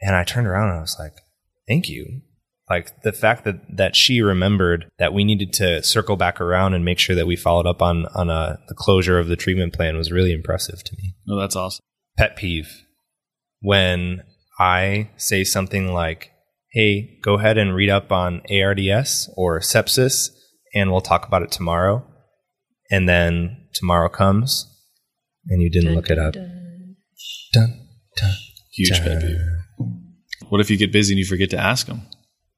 And 0.00 0.14
I 0.14 0.22
turned 0.22 0.46
around 0.46 0.68
and 0.68 0.78
I 0.78 0.82
was 0.82 0.96
like, 0.98 1.14
Thank 1.66 1.88
you. 1.88 2.20
Like 2.70 3.02
the 3.02 3.12
fact 3.12 3.44
that, 3.44 3.56
that 3.76 3.94
she 3.96 4.22
remembered 4.22 4.86
that 4.98 5.12
we 5.12 5.24
needed 5.24 5.52
to 5.54 5.82
circle 5.82 6.16
back 6.16 6.40
around 6.40 6.72
and 6.72 6.84
make 6.84 6.98
sure 6.98 7.14
that 7.16 7.26
we 7.26 7.36
followed 7.36 7.66
up 7.66 7.82
on, 7.82 8.06
on 8.14 8.30
a, 8.30 8.32
uh, 8.32 8.56
the 8.68 8.74
closure 8.74 9.18
of 9.18 9.28
the 9.28 9.36
treatment 9.36 9.74
plan 9.74 9.98
was 9.98 10.10
really 10.10 10.32
impressive 10.32 10.82
to 10.84 10.96
me. 10.96 11.14
Oh, 11.28 11.38
that's 11.38 11.56
awesome. 11.56 11.84
Pet 12.16 12.36
peeve 12.36 12.84
when 13.60 14.22
I 14.58 15.10
say 15.16 15.42
something 15.42 15.92
like, 15.92 16.30
hey, 16.72 17.18
go 17.22 17.34
ahead 17.34 17.58
and 17.58 17.74
read 17.74 17.90
up 17.90 18.12
on 18.12 18.42
ARDS 18.50 19.30
or 19.36 19.60
sepsis, 19.60 20.28
and 20.74 20.90
we'll 20.90 21.00
talk 21.00 21.26
about 21.26 21.42
it 21.42 21.50
tomorrow. 21.50 22.06
And 22.90 23.08
then 23.08 23.68
tomorrow 23.72 24.08
comes, 24.08 24.66
and 25.48 25.62
you 25.62 25.70
didn't 25.70 25.88
dun, 25.88 25.94
look 25.94 26.10
it 26.10 26.18
up. 26.18 26.34
Dun, 26.34 26.96
dun, 27.52 27.86
dun 28.16 28.32
Huge 28.72 29.00
pet 29.00 29.22
peeve. 29.22 29.38
What 30.48 30.60
if 30.60 30.70
you 30.70 30.76
get 30.76 30.92
busy 30.92 31.14
and 31.14 31.18
you 31.18 31.24
forget 31.24 31.50
to 31.50 31.58
ask 31.58 31.86
them? 31.86 32.02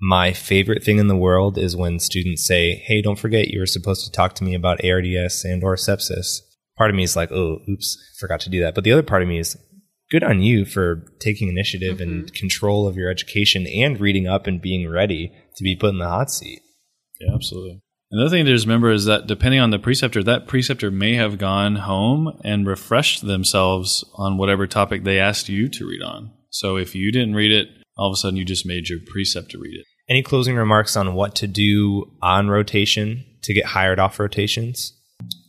My 0.00 0.32
favorite 0.32 0.82
thing 0.82 0.98
in 0.98 1.08
the 1.08 1.16
world 1.16 1.56
is 1.56 1.76
when 1.76 1.98
students 1.98 2.46
say, 2.46 2.74
"Hey, 2.74 3.00
don't 3.00 3.18
forget 3.18 3.48
you 3.48 3.60
were 3.60 3.66
supposed 3.66 4.04
to 4.04 4.12
talk 4.12 4.34
to 4.34 4.44
me 4.44 4.54
about 4.54 4.84
ARDS 4.84 5.44
and 5.44 5.62
or 5.62 5.76
sepsis." 5.76 6.40
Part 6.76 6.90
of 6.90 6.96
me 6.96 7.02
is 7.02 7.16
like, 7.16 7.32
"Oh, 7.32 7.60
oops, 7.68 7.96
forgot 8.18 8.40
to 8.40 8.50
do 8.50 8.60
that." 8.60 8.74
But 8.74 8.84
the 8.84 8.92
other 8.92 9.02
part 9.02 9.22
of 9.22 9.28
me 9.28 9.38
is, 9.38 9.56
good 10.10 10.22
on 10.22 10.40
you 10.40 10.64
for 10.64 11.04
taking 11.20 11.48
initiative 11.48 11.98
mm-hmm. 11.98 12.10
and 12.10 12.34
control 12.34 12.86
of 12.86 12.96
your 12.96 13.10
education 13.10 13.66
and 13.66 14.00
reading 14.00 14.26
up 14.26 14.46
and 14.46 14.62
being 14.62 14.88
ready 14.88 15.32
to 15.56 15.64
be 15.64 15.76
put 15.76 15.90
in 15.90 15.98
the 15.98 16.08
hot 16.08 16.30
seat. 16.30 16.60
Yeah, 17.20 17.34
absolutely. 17.34 17.82
Another 18.12 18.30
thing 18.30 18.44
to 18.44 18.52
just 18.52 18.66
remember 18.66 18.92
is 18.92 19.06
that 19.06 19.26
depending 19.26 19.60
on 19.60 19.70
the 19.70 19.80
preceptor, 19.80 20.22
that 20.22 20.46
preceptor 20.46 20.90
may 20.92 21.14
have 21.14 21.38
gone 21.38 21.76
home 21.76 22.38
and 22.44 22.66
refreshed 22.66 23.26
themselves 23.26 24.04
on 24.14 24.38
whatever 24.38 24.66
topic 24.66 25.02
they 25.02 25.18
asked 25.18 25.48
you 25.48 25.68
to 25.70 25.88
read 25.88 26.02
on. 26.02 26.30
So 26.50 26.76
if 26.76 26.94
you 26.94 27.10
didn't 27.10 27.34
read 27.34 27.50
it, 27.50 27.68
all 27.96 28.08
of 28.08 28.12
a 28.12 28.16
sudden 28.16 28.36
you 28.36 28.44
just 28.44 28.66
made 28.66 28.88
your 28.88 29.00
preceptor 29.10 29.58
read 29.58 29.80
it. 29.80 29.86
Any 30.08 30.22
closing 30.22 30.54
remarks 30.54 30.96
on 30.96 31.14
what 31.14 31.34
to 31.36 31.48
do 31.48 32.12
on 32.22 32.48
rotation 32.48 33.24
to 33.42 33.52
get 33.52 33.66
hired 33.66 33.98
off 33.98 34.20
rotations? 34.20 34.92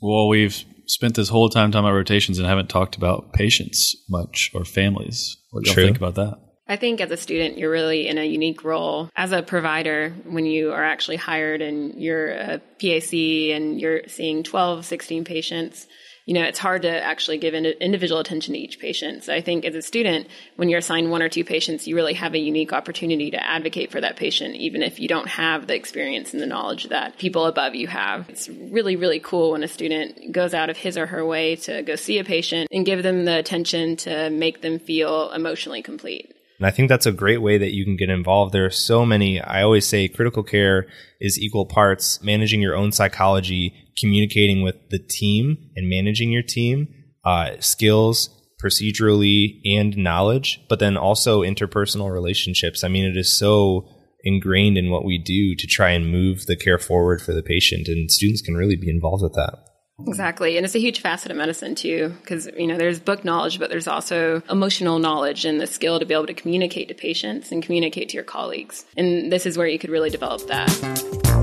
Well, 0.01 0.27
we've 0.27 0.65
spent 0.87 1.15
this 1.15 1.29
whole 1.29 1.49
time 1.49 1.71
talking 1.71 1.85
about 1.85 1.95
rotations 1.95 2.39
and 2.39 2.47
haven't 2.47 2.69
talked 2.69 2.95
about 2.95 3.33
patients 3.33 3.95
much 4.09 4.51
or 4.53 4.65
families. 4.65 5.37
What 5.51 5.63
do 5.63 5.69
you 5.69 5.75
think 5.75 5.97
about 5.97 6.15
that? 6.15 6.39
I 6.69 6.75
think 6.75 6.99
as 6.99 7.11
a 7.11 7.17
student, 7.17 7.57
you're 7.57 7.71
really 7.71 8.07
in 8.07 8.17
a 8.17 8.25
unique 8.25 8.63
role 8.63 9.09
as 9.15 9.31
a 9.31 9.41
provider 9.41 10.13
when 10.25 10.45
you 10.45 10.73
are 10.73 10.83
actually 10.83 11.15
hired 11.15 11.61
and 11.61 12.01
you're 12.01 12.31
a 12.31 12.61
PA-C 12.81 13.53
and 13.53 13.79
you're 13.79 14.01
seeing 14.07 14.43
12, 14.43 14.85
16 14.85 15.23
patients. 15.23 15.87
You 16.27 16.33
know, 16.33 16.43
it's 16.43 16.59
hard 16.59 16.81
to 16.81 16.89
actually 16.89 17.37
give 17.37 17.53
individual 17.53 18.19
attention 18.19 18.53
to 18.53 18.59
each 18.59 18.79
patient. 18.79 19.23
So 19.23 19.33
I 19.33 19.39
think 19.39 19.63
as 19.63 19.73
a 19.75 19.81
student, 19.81 20.27
when 20.57 20.67
you're 20.67 20.79
assigned 20.79 21.09
one 21.09 21.23
or 21.23 21.29
two 21.29 21.45
patients, 21.45 21.87
you 21.87 21.95
really 21.95 22.15
have 22.15 22.33
a 22.33 22.37
unique 22.37 22.73
opportunity 22.73 23.31
to 23.31 23.41
advocate 23.41 23.91
for 23.91 24.01
that 24.01 24.17
patient, 24.17 24.55
even 24.55 24.83
if 24.83 24.99
you 24.99 25.07
don't 25.07 25.29
have 25.29 25.67
the 25.67 25.73
experience 25.75 26.33
and 26.33 26.43
the 26.43 26.45
knowledge 26.45 26.89
that 26.89 27.17
people 27.17 27.45
above 27.45 27.75
you 27.75 27.87
have. 27.87 28.29
It's 28.29 28.49
really, 28.49 28.97
really 28.97 29.21
cool 29.21 29.53
when 29.53 29.63
a 29.63 29.69
student 29.69 30.33
goes 30.33 30.53
out 30.53 30.69
of 30.69 30.75
his 30.75 30.97
or 30.97 31.05
her 31.05 31.25
way 31.25 31.55
to 31.55 31.81
go 31.81 31.95
see 31.95 32.19
a 32.19 32.25
patient 32.25 32.67
and 32.73 32.85
give 32.85 33.03
them 33.03 33.23
the 33.23 33.39
attention 33.39 33.95
to 33.95 34.29
make 34.29 34.61
them 34.61 34.79
feel 34.79 35.31
emotionally 35.31 35.81
complete. 35.81 36.33
And 36.57 36.67
I 36.67 36.71
think 36.71 36.89
that's 36.89 37.05
a 37.05 37.13
great 37.13 37.41
way 37.41 37.57
that 37.57 37.73
you 37.73 37.85
can 37.85 37.95
get 37.95 38.09
involved. 38.09 38.51
There 38.51 38.65
are 38.65 38.69
so 38.69 39.05
many, 39.05 39.39
I 39.39 39.61
always 39.61 39.87
say 39.87 40.09
critical 40.09 40.43
care 40.43 40.87
is 41.21 41.39
equal 41.39 41.65
parts 41.67 42.21
managing 42.21 42.61
your 42.61 42.75
own 42.75 42.91
psychology, 42.91 43.73
communicating 43.99 44.61
with 44.61 44.75
the 44.89 44.99
team 44.99 45.57
and 45.75 45.89
managing 45.89 46.31
your 46.31 46.43
team, 46.43 46.87
uh, 47.25 47.51
skills, 47.59 48.29
procedurally, 48.63 49.59
and 49.65 49.97
knowledge, 49.97 50.59
but 50.69 50.79
then 50.79 50.97
also 50.97 51.41
interpersonal 51.41 52.11
relationships. 52.11 52.83
I 52.83 52.87
mean, 52.87 53.05
it 53.05 53.17
is 53.17 53.37
so 53.37 53.87
ingrained 54.23 54.77
in 54.77 54.89
what 54.89 55.05
we 55.05 55.17
do 55.17 55.55
to 55.55 55.67
try 55.67 55.91
and 55.91 56.11
move 56.11 56.45
the 56.47 56.55
care 56.55 56.79
forward 56.79 57.21
for 57.21 57.33
the 57.33 57.43
patient, 57.43 57.87
and 57.87 58.09
students 58.11 58.41
can 58.41 58.55
really 58.55 58.75
be 58.75 58.89
involved 58.89 59.23
with 59.23 59.33
that. 59.33 59.59
Exactly. 60.05 60.57
And 60.57 60.65
it's 60.65 60.75
a 60.75 60.79
huge 60.79 61.01
facet 61.01 61.31
of 61.31 61.37
medicine 61.37 61.73
too, 61.73 62.13
because, 62.21 62.47
you 62.57 62.67
know, 62.67 62.77
there's 62.77 62.99
book 62.99 63.25
knowledge, 63.25 63.57
but 63.57 63.69
there's 63.69 63.87
also 63.87 64.43
emotional 64.49 64.99
knowledge 64.99 65.43
and 65.43 65.59
the 65.59 65.65
skill 65.65 65.99
to 65.99 66.05
be 66.05 66.13
able 66.13 66.27
to 66.27 66.35
communicate 66.35 66.87
to 66.89 66.93
patients 66.93 67.51
and 67.51 67.63
communicate 67.63 68.09
to 68.09 68.13
your 68.15 68.23
colleagues. 68.23 68.85
And 68.95 69.31
this 69.31 69.47
is 69.47 69.57
where 69.57 69.67
you 69.67 69.79
could 69.79 69.89
really 69.89 70.11
develop 70.11 70.45
that. 70.47 71.36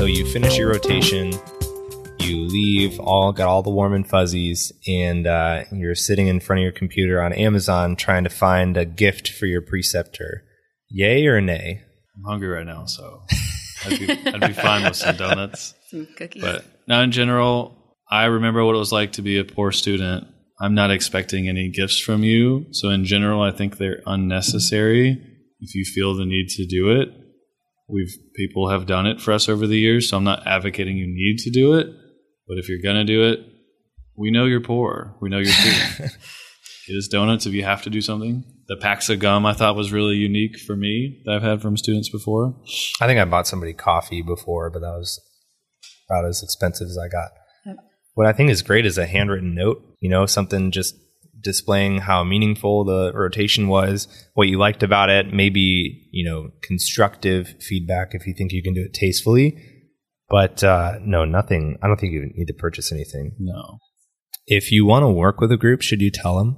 So 0.00 0.06
you 0.06 0.24
finish 0.24 0.56
your 0.56 0.70
rotation, 0.70 1.34
you 2.20 2.38
leave, 2.38 2.98
all 3.00 3.34
got 3.34 3.48
all 3.48 3.62
the 3.62 3.68
warm 3.68 3.92
and 3.92 4.08
fuzzies, 4.08 4.72
and 4.88 5.26
uh, 5.26 5.64
you're 5.72 5.94
sitting 5.94 6.26
in 6.26 6.40
front 6.40 6.60
of 6.60 6.62
your 6.62 6.72
computer 6.72 7.20
on 7.20 7.34
Amazon 7.34 7.96
trying 7.96 8.24
to 8.24 8.30
find 8.30 8.78
a 8.78 8.86
gift 8.86 9.28
for 9.28 9.44
your 9.44 9.60
preceptor. 9.60 10.44
Yay 10.88 11.26
or 11.26 11.42
nay? 11.42 11.82
I'm 12.16 12.24
hungry 12.24 12.48
right 12.48 12.64
now, 12.64 12.86
so 12.86 13.24
I'd 13.84 13.98
be, 13.98 14.10
I'd 14.10 14.40
be 14.40 14.54
fine 14.54 14.84
with 14.84 14.96
some 14.96 15.16
donuts. 15.16 15.74
Some 15.90 16.08
cookies. 16.16 16.40
But 16.40 16.64
now, 16.88 17.02
in 17.02 17.12
general, 17.12 17.76
I 18.10 18.24
remember 18.24 18.64
what 18.64 18.76
it 18.76 18.78
was 18.78 18.92
like 18.92 19.12
to 19.12 19.22
be 19.22 19.38
a 19.38 19.44
poor 19.44 19.70
student. 19.70 20.26
I'm 20.58 20.74
not 20.74 20.90
expecting 20.90 21.46
any 21.46 21.68
gifts 21.68 22.00
from 22.00 22.24
you. 22.24 22.68
So, 22.70 22.88
in 22.88 23.04
general, 23.04 23.42
I 23.42 23.50
think 23.50 23.76
they're 23.76 24.00
unnecessary 24.06 25.20
if 25.60 25.74
you 25.74 25.84
feel 25.84 26.14
the 26.14 26.24
need 26.24 26.48
to 26.56 26.64
do 26.64 27.02
it. 27.02 27.19
We've 27.90 28.14
people 28.34 28.68
have 28.68 28.86
done 28.86 29.06
it 29.06 29.20
for 29.20 29.32
us 29.32 29.48
over 29.48 29.66
the 29.66 29.78
years, 29.78 30.08
so 30.08 30.16
I'm 30.16 30.24
not 30.24 30.46
advocating 30.46 30.96
you 30.96 31.06
need 31.06 31.38
to 31.38 31.50
do 31.50 31.74
it. 31.74 31.86
But 32.46 32.58
if 32.58 32.68
you're 32.68 32.82
gonna 32.82 33.04
do 33.04 33.24
it, 33.24 33.40
we 34.16 34.30
know 34.30 34.44
you're 34.44 34.60
poor. 34.60 35.16
We 35.20 35.28
know 35.28 35.38
you're 35.38 35.46
student. 35.52 36.12
Get 36.86 36.96
us 36.96 37.08
donuts 37.08 37.46
if 37.46 37.52
you 37.52 37.64
have 37.64 37.82
to 37.82 37.90
do 37.90 38.00
something. 38.00 38.44
The 38.68 38.76
packs 38.76 39.08
of 39.08 39.18
gum 39.18 39.46
I 39.46 39.52
thought 39.52 39.76
was 39.76 39.92
really 39.92 40.16
unique 40.16 40.58
for 40.58 40.76
me 40.76 41.22
that 41.24 41.34
I've 41.34 41.42
had 41.42 41.62
from 41.62 41.76
students 41.76 42.08
before. 42.08 42.54
I 43.00 43.06
think 43.06 43.20
I 43.20 43.24
bought 43.24 43.46
somebody 43.46 43.72
coffee 43.72 44.22
before, 44.22 44.70
but 44.70 44.80
that 44.80 44.96
was 44.96 45.20
about 46.08 46.24
as 46.24 46.42
expensive 46.42 46.86
as 46.86 46.98
I 46.98 47.08
got. 47.08 47.30
What 48.14 48.26
I 48.26 48.32
think 48.32 48.50
is 48.50 48.62
great 48.62 48.86
is 48.86 48.98
a 48.98 49.06
handwritten 49.06 49.54
note, 49.54 49.82
you 50.00 50.10
know, 50.10 50.26
something 50.26 50.72
just 50.72 50.94
displaying 51.42 51.98
how 51.98 52.24
meaningful 52.24 52.84
the 52.84 53.12
rotation 53.14 53.68
was, 53.68 54.06
what 54.34 54.48
you 54.48 54.58
liked 54.58 54.82
about 54.82 55.10
it, 55.10 55.32
maybe, 55.32 56.08
you 56.12 56.28
know, 56.28 56.50
constructive 56.62 57.54
feedback 57.60 58.10
if 58.12 58.26
you 58.26 58.34
think 58.36 58.52
you 58.52 58.62
can 58.62 58.74
do 58.74 58.82
it 58.82 58.94
tastefully. 58.94 59.56
But 60.28 60.62
uh, 60.62 60.98
no, 61.02 61.24
nothing. 61.24 61.78
I 61.82 61.86
don't 61.86 61.98
think 61.98 62.12
you 62.12 62.30
need 62.34 62.46
to 62.46 62.54
purchase 62.54 62.92
anything. 62.92 63.36
No. 63.38 63.78
If 64.46 64.70
you 64.70 64.86
want 64.86 65.02
to 65.02 65.08
work 65.08 65.40
with 65.40 65.50
a 65.52 65.56
group, 65.56 65.82
should 65.82 66.00
you 66.00 66.10
tell 66.10 66.38
them? 66.38 66.56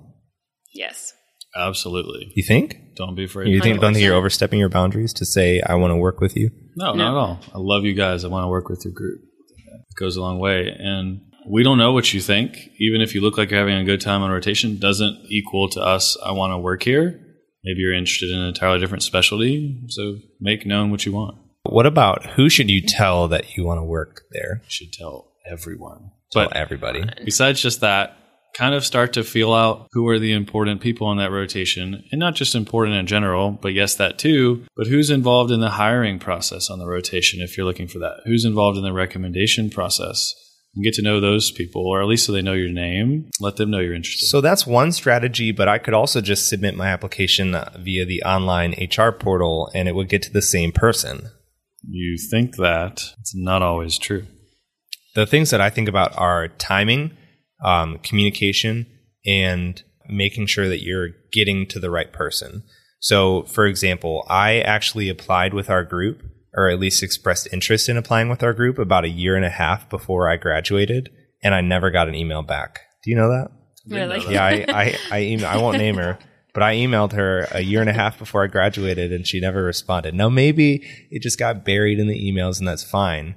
yes. 0.74 1.12
Absolutely. 1.54 2.32
You 2.34 2.42
think? 2.42 2.78
Don't 2.96 3.14
be 3.14 3.24
afraid. 3.24 3.48
You 3.48 3.58
to 3.58 3.62
think? 3.62 3.74
tell 3.74 3.82
Don't 3.82 3.94
think 3.94 4.04
you're 4.04 4.14
overstepping 4.14 4.58
your 4.58 4.70
boundaries 4.70 5.12
to 5.14 5.26
say 5.26 5.60
I 5.60 5.74
want 5.74 5.90
to 5.90 5.96
work 5.96 6.20
with 6.20 6.34
you? 6.36 6.50
No, 6.76 6.94
not 6.94 7.12
at 7.12 7.18
all. 7.18 7.40
I 7.54 7.58
love 7.58 7.84
you 7.84 7.92
guys. 7.94 8.24
I 8.24 8.28
want 8.28 8.44
to 8.44 8.48
work 8.48 8.70
with 8.70 8.80
your 8.84 8.94
group. 8.94 9.20
It 9.20 10.00
goes 10.00 10.16
a 10.16 10.22
long 10.22 10.38
way. 10.38 10.74
And 10.78 11.20
we 11.48 11.62
don't 11.62 11.78
know 11.78 11.92
what 11.92 12.12
you 12.12 12.20
think. 12.20 12.56
Even 12.78 13.00
if 13.00 13.14
you 13.14 13.20
look 13.20 13.36
like 13.38 13.50
you're 13.50 13.60
having 13.60 13.76
a 13.76 13.84
good 13.84 14.00
time 14.00 14.22
on 14.22 14.30
rotation, 14.30 14.78
doesn't 14.78 15.26
equal 15.28 15.68
to 15.70 15.80
us, 15.80 16.16
I 16.24 16.32
want 16.32 16.52
to 16.52 16.58
work 16.58 16.82
here. 16.82 17.20
Maybe 17.64 17.80
you're 17.80 17.94
interested 17.94 18.30
in 18.30 18.38
an 18.40 18.48
entirely 18.48 18.80
different 18.80 19.02
specialty. 19.02 19.82
So 19.88 20.16
make 20.40 20.66
known 20.66 20.90
what 20.90 21.06
you 21.06 21.12
want. 21.12 21.38
What 21.64 21.86
about 21.86 22.26
who 22.32 22.48
should 22.48 22.70
you 22.70 22.80
tell 22.80 23.28
that 23.28 23.56
you 23.56 23.64
want 23.64 23.78
to 23.78 23.84
work 23.84 24.22
there? 24.32 24.60
You 24.64 24.70
should 24.70 24.92
tell 24.92 25.32
everyone. 25.48 26.10
Tell 26.32 26.48
But 26.48 26.56
everybody. 26.56 27.04
besides 27.24 27.62
just 27.62 27.80
that, 27.80 28.16
kind 28.54 28.74
of 28.74 28.84
start 28.84 29.14
to 29.14 29.24
feel 29.24 29.52
out 29.52 29.88
who 29.92 30.06
are 30.08 30.18
the 30.18 30.32
important 30.32 30.80
people 30.80 31.10
in 31.10 31.18
that 31.18 31.30
rotation 31.30 32.04
and 32.12 32.18
not 32.18 32.34
just 32.34 32.54
important 32.54 32.96
in 32.96 33.06
general 33.06 33.50
but 33.50 33.72
yes 33.72 33.94
that 33.94 34.18
too 34.18 34.62
but 34.76 34.86
who's 34.86 35.08
involved 35.08 35.50
in 35.50 35.60
the 35.60 35.70
hiring 35.70 36.18
process 36.18 36.68
on 36.68 36.78
the 36.78 36.86
rotation 36.86 37.40
if 37.40 37.56
you're 37.56 37.64
looking 37.64 37.88
for 37.88 37.98
that 37.98 38.16
who's 38.26 38.44
involved 38.44 38.76
in 38.76 38.84
the 38.84 38.92
recommendation 38.92 39.70
process 39.70 40.34
get 40.82 40.94
to 40.94 41.02
know 41.02 41.20
those 41.20 41.50
people 41.50 41.86
or 41.86 42.00
at 42.00 42.08
least 42.08 42.24
so 42.24 42.32
they 42.32 42.40
know 42.40 42.52
your 42.54 42.70
name 42.70 43.28
let 43.40 43.56
them 43.56 43.70
know 43.70 43.78
you're 43.78 43.94
interested 43.94 44.26
So 44.26 44.40
that's 44.40 44.66
one 44.66 44.92
strategy, 44.92 45.52
but 45.52 45.68
I 45.68 45.78
could 45.78 45.94
also 45.94 46.20
just 46.20 46.48
submit 46.48 46.74
my 46.74 46.88
application 46.88 47.54
uh, 47.54 47.70
via 47.78 48.06
the 48.06 48.22
online 48.22 48.72
HR 48.72 49.10
portal 49.10 49.70
and 49.74 49.88
it 49.88 49.94
would 49.94 50.08
get 50.08 50.22
to 50.22 50.32
the 50.32 50.42
same 50.42 50.72
person. 50.72 51.28
you 51.86 52.16
think 52.16 52.56
that 52.56 53.12
it's 53.20 53.34
not 53.34 53.62
always 53.62 53.98
true 53.98 54.26
The 55.14 55.26
things 55.26 55.50
that 55.50 55.60
I 55.60 55.68
think 55.68 55.88
about 55.88 56.16
are 56.16 56.48
timing, 56.48 57.16
um, 57.62 57.98
communication, 57.98 58.86
and 59.26 59.82
making 60.08 60.46
sure 60.46 60.68
that 60.68 60.82
you're 60.82 61.10
getting 61.32 61.66
to 61.68 61.78
the 61.78 61.90
right 61.90 62.12
person. 62.12 62.62
So, 63.00 63.42
for 63.44 63.66
example, 63.66 64.24
I 64.28 64.60
actually 64.60 65.08
applied 65.08 65.54
with 65.54 65.68
our 65.68 65.84
group, 65.84 66.22
or 66.54 66.68
at 66.68 66.78
least 66.78 67.02
expressed 67.02 67.48
interest 67.52 67.88
in 67.88 67.96
applying 67.96 68.28
with 68.28 68.42
our 68.42 68.52
group 68.52 68.78
about 68.78 69.04
a 69.04 69.08
year 69.08 69.36
and 69.36 69.44
a 69.44 69.50
half 69.50 69.88
before 69.88 70.28
I 70.28 70.36
graduated, 70.36 71.10
and 71.42 71.54
I 71.54 71.60
never 71.60 71.90
got 71.90 72.08
an 72.08 72.14
email 72.14 72.42
back. 72.42 72.80
Do 73.02 73.10
you 73.10 73.16
know 73.16 73.28
that? 73.28 73.50
Really? 73.88 74.32
Yeah, 74.32 74.44
I 74.44 74.64
I 74.68 74.98
I, 75.10 75.22
email, 75.22 75.46
I 75.46 75.56
won't 75.56 75.78
name 75.78 75.96
her, 75.96 76.18
but 76.54 76.62
I 76.62 76.76
emailed 76.76 77.12
her 77.12 77.46
a 77.50 77.60
year 77.60 77.80
and 77.80 77.90
a 77.90 77.94
half 77.94 78.18
before 78.18 78.44
I 78.44 78.48
graduated, 78.48 79.12
and 79.12 79.26
she 79.26 79.40
never 79.40 79.62
responded. 79.62 80.14
Now 80.14 80.28
maybe 80.28 80.86
it 81.10 81.22
just 81.22 81.38
got 81.38 81.64
buried 81.64 81.98
in 81.98 82.08
the 82.08 82.32
emails, 82.32 82.58
and 82.58 82.68
that's 82.68 82.84
fine. 82.84 83.34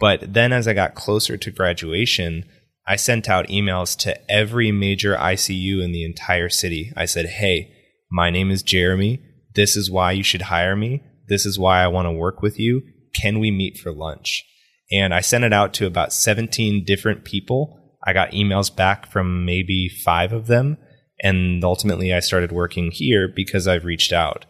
But 0.00 0.32
then, 0.32 0.52
as 0.52 0.68
I 0.68 0.74
got 0.74 0.94
closer 0.94 1.36
to 1.36 1.50
graduation, 1.50 2.44
I 2.86 2.96
sent 2.96 3.28
out 3.28 3.48
emails 3.48 3.96
to 4.00 4.30
every 4.30 4.72
major 4.72 5.16
ICU 5.16 5.82
in 5.82 5.92
the 5.92 6.04
entire 6.04 6.48
city. 6.48 6.92
I 6.96 7.04
said, 7.04 7.26
"Hey, 7.26 7.72
my 8.10 8.30
name 8.30 8.50
is 8.50 8.62
Jeremy. 8.62 9.20
This 9.54 9.76
is 9.76 9.90
why 9.90 10.12
you 10.12 10.22
should 10.22 10.42
hire 10.42 10.76
me. 10.76 11.02
This 11.28 11.46
is 11.46 11.58
why 11.58 11.82
I 11.82 11.88
want 11.88 12.06
to 12.06 12.12
work 12.12 12.42
with 12.42 12.58
you. 12.58 12.82
Can 13.14 13.38
we 13.38 13.50
meet 13.50 13.78
for 13.78 13.92
lunch?" 13.92 14.44
And 14.90 15.12
I 15.12 15.20
sent 15.20 15.44
it 15.44 15.52
out 15.52 15.74
to 15.74 15.86
about 15.86 16.12
17 16.12 16.84
different 16.84 17.24
people. 17.24 17.78
I 18.06 18.12
got 18.12 18.32
emails 18.32 18.74
back 18.74 19.10
from 19.10 19.44
maybe 19.44 19.88
five 19.88 20.32
of 20.32 20.46
them. 20.46 20.78
And 21.20 21.64
ultimately, 21.64 22.14
I 22.14 22.20
started 22.20 22.52
working 22.52 22.90
here 22.90 23.28
because 23.28 23.66
I've 23.66 23.84
reached 23.84 24.12
out. 24.12 24.46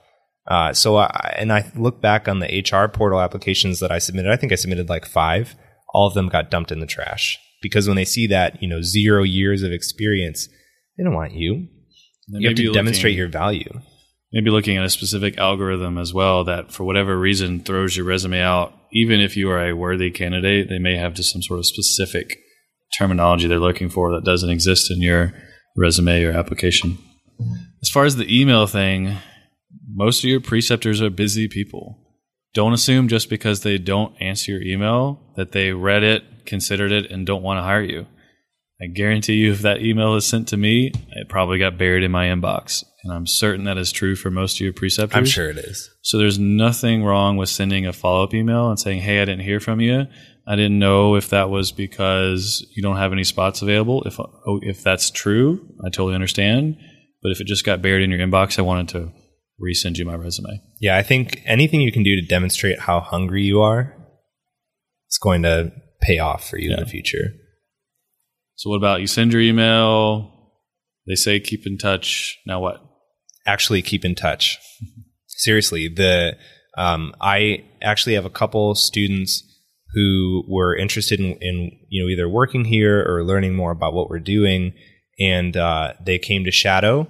Uh, 0.46 0.72
so, 0.72 0.96
I, 0.96 1.34
and 1.36 1.52
I 1.52 1.70
look 1.74 2.00
back 2.00 2.28
on 2.28 2.40
the 2.40 2.46
HR 2.62 2.88
portal 2.88 3.20
applications 3.20 3.80
that 3.80 3.90
I 3.90 3.98
submitted. 3.98 4.30
I 4.30 4.36
think 4.36 4.52
I 4.52 4.56
submitted 4.56 4.88
like 4.88 5.06
five. 5.06 5.54
All 5.92 6.06
of 6.06 6.14
them 6.14 6.28
got 6.28 6.50
dumped 6.50 6.70
in 6.70 6.80
the 6.80 6.86
trash 6.86 7.38
because 7.62 7.86
when 7.86 7.96
they 7.96 8.04
see 8.04 8.26
that, 8.28 8.62
you 8.62 8.68
know, 8.68 8.82
zero 8.82 9.22
years 9.22 9.62
of 9.62 9.72
experience, 9.72 10.48
they 10.96 11.04
don't 11.04 11.14
want 11.14 11.32
you. 11.32 11.68
You 12.28 12.48
have 12.48 12.56
to 12.56 12.72
demonstrate 12.72 13.12
looking- 13.12 13.18
your 13.18 13.28
value. 13.28 13.80
Maybe 14.32 14.50
looking 14.50 14.76
at 14.76 14.84
a 14.84 14.90
specific 14.90 15.38
algorithm 15.38 15.98
as 15.98 16.12
well 16.12 16.44
that 16.44 16.72
for 16.72 16.84
whatever 16.84 17.18
reason 17.18 17.60
throws 17.60 17.96
your 17.96 18.06
resume 18.06 18.40
out 18.40 18.72
even 18.92 19.20
if 19.20 19.36
you 19.36 19.50
are 19.50 19.68
a 19.68 19.76
worthy 19.76 20.10
candidate 20.10 20.68
they 20.68 20.78
may 20.78 20.96
have 20.96 21.14
just 21.14 21.32
some 21.32 21.42
sort 21.42 21.58
of 21.58 21.66
specific 21.66 22.38
terminology 22.96 23.46
they're 23.46 23.58
looking 23.58 23.88
for 23.88 24.12
that 24.12 24.24
doesn't 24.24 24.50
exist 24.50 24.90
in 24.90 25.02
your 25.02 25.32
resume 25.76 26.24
or 26.24 26.32
application. 26.32 26.98
As 27.82 27.88
far 27.88 28.04
as 28.04 28.16
the 28.16 28.40
email 28.40 28.66
thing 28.66 29.18
most 29.98 30.22
of 30.22 30.30
your 30.30 30.40
preceptors 30.40 31.02
are 31.02 31.10
busy 31.10 31.48
people. 31.48 31.98
Don't 32.54 32.72
assume 32.72 33.08
just 33.08 33.28
because 33.28 33.60
they 33.60 33.78
don't 33.78 34.14
answer 34.20 34.52
your 34.52 34.62
email 34.62 35.20
that 35.36 35.52
they 35.52 35.72
read 35.72 36.02
it 36.02 36.46
considered 36.46 36.92
it 36.92 37.10
and 37.10 37.26
don't 37.26 37.42
want 37.42 37.58
to 37.58 37.62
hire 37.62 37.82
you. 37.82 38.06
I 38.80 38.86
guarantee 38.86 39.34
you, 39.34 39.52
if 39.52 39.62
that 39.62 39.82
email 39.82 40.14
is 40.14 40.24
sent 40.24 40.48
to 40.48 40.56
me, 40.56 40.92
it 41.10 41.28
probably 41.28 41.58
got 41.58 41.78
buried 41.78 42.04
in 42.04 42.12
my 42.12 42.26
inbox. 42.26 42.84
And 43.08 43.16
I'm 43.16 43.26
certain 43.26 43.64
that 43.64 43.78
is 43.78 43.90
true 43.90 44.14
for 44.16 44.30
most 44.30 44.56
of 44.56 44.60
your 44.60 44.72
preceptors. 44.74 45.16
I'm 45.16 45.24
sure 45.24 45.48
it 45.48 45.56
is. 45.56 45.90
So 46.02 46.18
there's 46.18 46.38
nothing 46.38 47.04
wrong 47.04 47.36
with 47.38 47.48
sending 47.48 47.86
a 47.86 47.92
follow 47.92 48.22
up 48.22 48.34
email 48.34 48.68
and 48.68 48.78
saying, 48.78 49.00
Hey, 49.00 49.22
I 49.22 49.24
didn't 49.24 49.44
hear 49.44 49.60
from 49.60 49.80
you. 49.80 50.06
I 50.46 50.56
didn't 50.56 50.78
know 50.78 51.14
if 51.14 51.30
that 51.30 51.48
was 51.48 51.72
because 51.72 52.66
you 52.76 52.82
don't 52.82 52.96
have 52.96 53.12
any 53.12 53.24
spots 53.24 53.62
available. 53.62 54.02
If, 54.04 54.18
oh, 54.20 54.60
if 54.62 54.82
that's 54.82 55.10
true, 55.10 55.60
I 55.84 55.88
totally 55.88 56.14
understand. 56.14 56.76
But 57.22 57.32
if 57.32 57.40
it 57.40 57.46
just 57.46 57.64
got 57.64 57.80
buried 57.82 58.02
in 58.04 58.10
your 58.10 58.20
inbox, 58.20 58.58
I 58.58 58.62
wanted 58.62 58.88
to 58.90 59.12
resend 59.60 59.96
you 59.96 60.04
my 60.04 60.14
resume. 60.14 60.60
Yeah, 60.80 60.96
I 60.96 61.02
think 61.02 61.42
anything 61.46 61.80
you 61.80 61.92
can 61.92 62.02
do 62.02 62.14
to 62.14 62.22
demonstrate 62.26 62.78
how 62.80 63.00
hungry 63.00 63.42
you 63.42 63.60
are 63.60 63.94
is 65.10 65.18
going 65.18 65.42
to 65.44 65.72
pay 66.02 66.18
off 66.18 66.48
for 66.48 66.58
you 66.58 66.68
Yeah. 66.70 66.74
in 66.78 66.80
the 66.84 66.88
future. 66.90 67.32
So 68.56 68.70
what 68.70 68.76
about 68.76 69.00
you 69.00 69.06
send 69.06 69.32
your 69.32 69.42
email? 69.42 70.34
They 71.06 71.14
say 71.14 71.40
keep 71.40 71.66
in 71.66 71.78
touch. 71.78 72.38
Now 72.46 72.60
what? 72.60 72.80
Actually, 73.48 73.80
keep 73.80 74.04
in 74.04 74.14
touch. 74.14 74.58
Seriously, 75.26 75.88
the 75.88 76.36
um, 76.76 77.14
I 77.20 77.64
actually 77.82 78.14
have 78.14 78.26
a 78.26 78.30
couple 78.30 78.74
students 78.74 79.42
who 79.94 80.44
were 80.46 80.76
interested 80.76 81.18
in, 81.18 81.36
in 81.40 81.72
you 81.88 82.02
know 82.02 82.10
either 82.10 82.28
working 82.28 82.66
here 82.66 83.02
or 83.02 83.24
learning 83.24 83.56
more 83.56 83.70
about 83.70 83.94
what 83.94 84.10
we're 84.10 84.18
doing, 84.18 84.74
and 85.18 85.56
uh, 85.56 85.94
they 86.04 86.18
came 86.18 86.44
to 86.44 86.50
Shadow. 86.50 87.08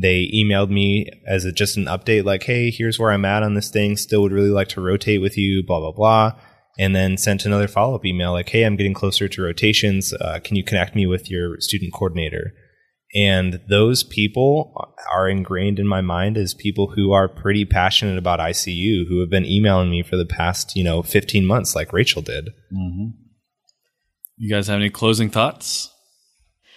They 0.00 0.30
emailed 0.32 0.70
me 0.70 1.10
as 1.26 1.44
a, 1.44 1.52
just 1.52 1.76
an 1.76 1.86
update, 1.86 2.24
like, 2.24 2.44
"Hey, 2.44 2.70
here's 2.70 2.98
where 2.98 3.10
I'm 3.10 3.24
at 3.24 3.42
on 3.42 3.54
this 3.54 3.70
thing. 3.70 3.96
Still 3.96 4.22
would 4.22 4.32
really 4.32 4.50
like 4.50 4.68
to 4.68 4.80
rotate 4.80 5.20
with 5.20 5.36
you." 5.36 5.64
Blah 5.66 5.80
blah 5.80 5.92
blah. 5.92 6.40
And 6.78 6.94
then 6.94 7.18
sent 7.18 7.44
another 7.44 7.68
follow 7.68 7.96
up 7.96 8.06
email 8.06 8.32
like, 8.32 8.48
"Hey, 8.48 8.62
I'm 8.62 8.76
getting 8.76 8.94
closer 8.94 9.28
to 9.28 9.42
rotations. 9.42 10.14
Uh, 10.14 10.38
can 10.42 10.56
you 10.56 10.62
connect 10.62 10.94
me 10.94 11.06
with 11.06 11.28
your 11.28 11.60
student 11.60 11.92
coordinator?" 11.92 12.54
And 13.14 13.60
those 13.68 14.04
people 14.04 14.94
are 15.12 15.28
ingrained 15.28 15.80
in 15.80 15.86
my 15.86 16.00
mind 16.00 16.36
as 16.36 16.54
people 16.54 16.92
who 16.92 17.10
are 17.12 17.28
pretty 17.28 17.64
passionate 17.64 18.18
about 18.18 18.38
ICU, 18.38 19.08
who 19.08 19.20
have 19.20 19.30
been 19.30 19.44
emailing 19.44 19.90
me 19.90 20.02
for 20.02 20.16
the 20.16 20.26
past, 20.26 20.76
you 20.76 20.84
know, 20.84 21.02
15 21.02 21.44
months, 21.44 21.74
like 21.74 21.92
Rachel 21.92 22.22
did. 22.22 22.50
Mm-hmm. 22.72 23.08
You 24.36 24.48
guys 24.48 24.68
have 24.68 24.76
any 24.76 24.90
closing 24.90 25.28
thoughts? 25.28 25.90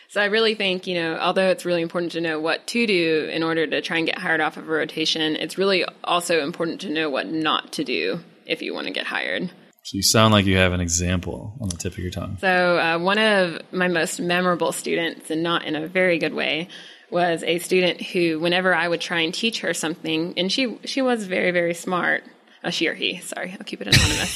So 0.09 0.21
I 0.21 0.25
really 0.25 0.53
think, 0.53 0.85
you 0.85 0.95
know, 0.95 1.17
although 1.17 1.49
it's 1.49 1.65
really 1.65 1.81
important 1.81 2.11
to 2.11 2.21
know 2.21 2.39
what 2.39 2.67
to 2.67 2.85
do 2.85 3.29
in 3.31 3.41
order 3.41 3.65
to 3.65 3.81
try 3.81 3.97
and 3.97 4.05
get 4.05 4.19
hired 4.19 4.41
off 4.41 4.57
of 4.57 4.67
a 4.67 4.71
rotation, 4.71 5.35
it's 5.35 5.57
really 5.57 5.85
also 6.03 6.43
important 6.43 6.81
to 6.81 6.89
know 6.89 7.09
what 7.09 7.27
not 7.27 7.73
to 7.73 7.83
do 7.83 8.19
if 8.45 8.61
you 8.61 8.73
want 8.73 8.87
to 8.87 8.93
get 8.93 9.07
hired. 9.07 9.51
So 9.83 9.97
you 9.97 10.01
sound 10.01 10.33
like 10.33 10.45
you 10.45 10.55
have 10.57 10.71
an 10.71 10.79
example 10.79 11.53
on 11.59 11.67
the 11.67 11.75
tip 11.75 11.93
of 11.93 11.99
your 11.99 12.09
tongue. 12.09 12.37
So 12.39 12.79
uh, 12.79 12.99
one 12.99 13.17
of 13.17 13.61
my 13.73 13.89
most 13.89 14.21
memorable 14.21 14.71
students, 14.71 15.29
and 15.29 15.43
not 15.43 15.65
in 15.65 15.75
a 15.75 15.87
very 15.87 16.17
good 16.19 16.33
way, 16.33 16.69
was 17.09 17.43
a 17.43 17.59
student 17.59 18.01
who, 18.01 18.39
whenever 18.39 18.73
I 18.73 18.87
would 18.87 19.01
try 19.01 19.19
and 19.19 19.33
teach 19.33 19.59
her 19.59 19.73
something, 19.73 20.33
and 20.37 20.51
she 20.51 20.77
she 20.85 21.01
was 21.01 21.27
very 21.27 21.51
very 21.51 21.73
smart. 21.73 22.23
Uh, 22.63 22.69
she 22.69 22.87
or 22.87 22.93
he, 22.93 23.19
sorry, 23.19 23.51
I'll 23.51 23.65
keep 23.65 23.81
it 23.81 23.87
anonymous. 23.87 24.33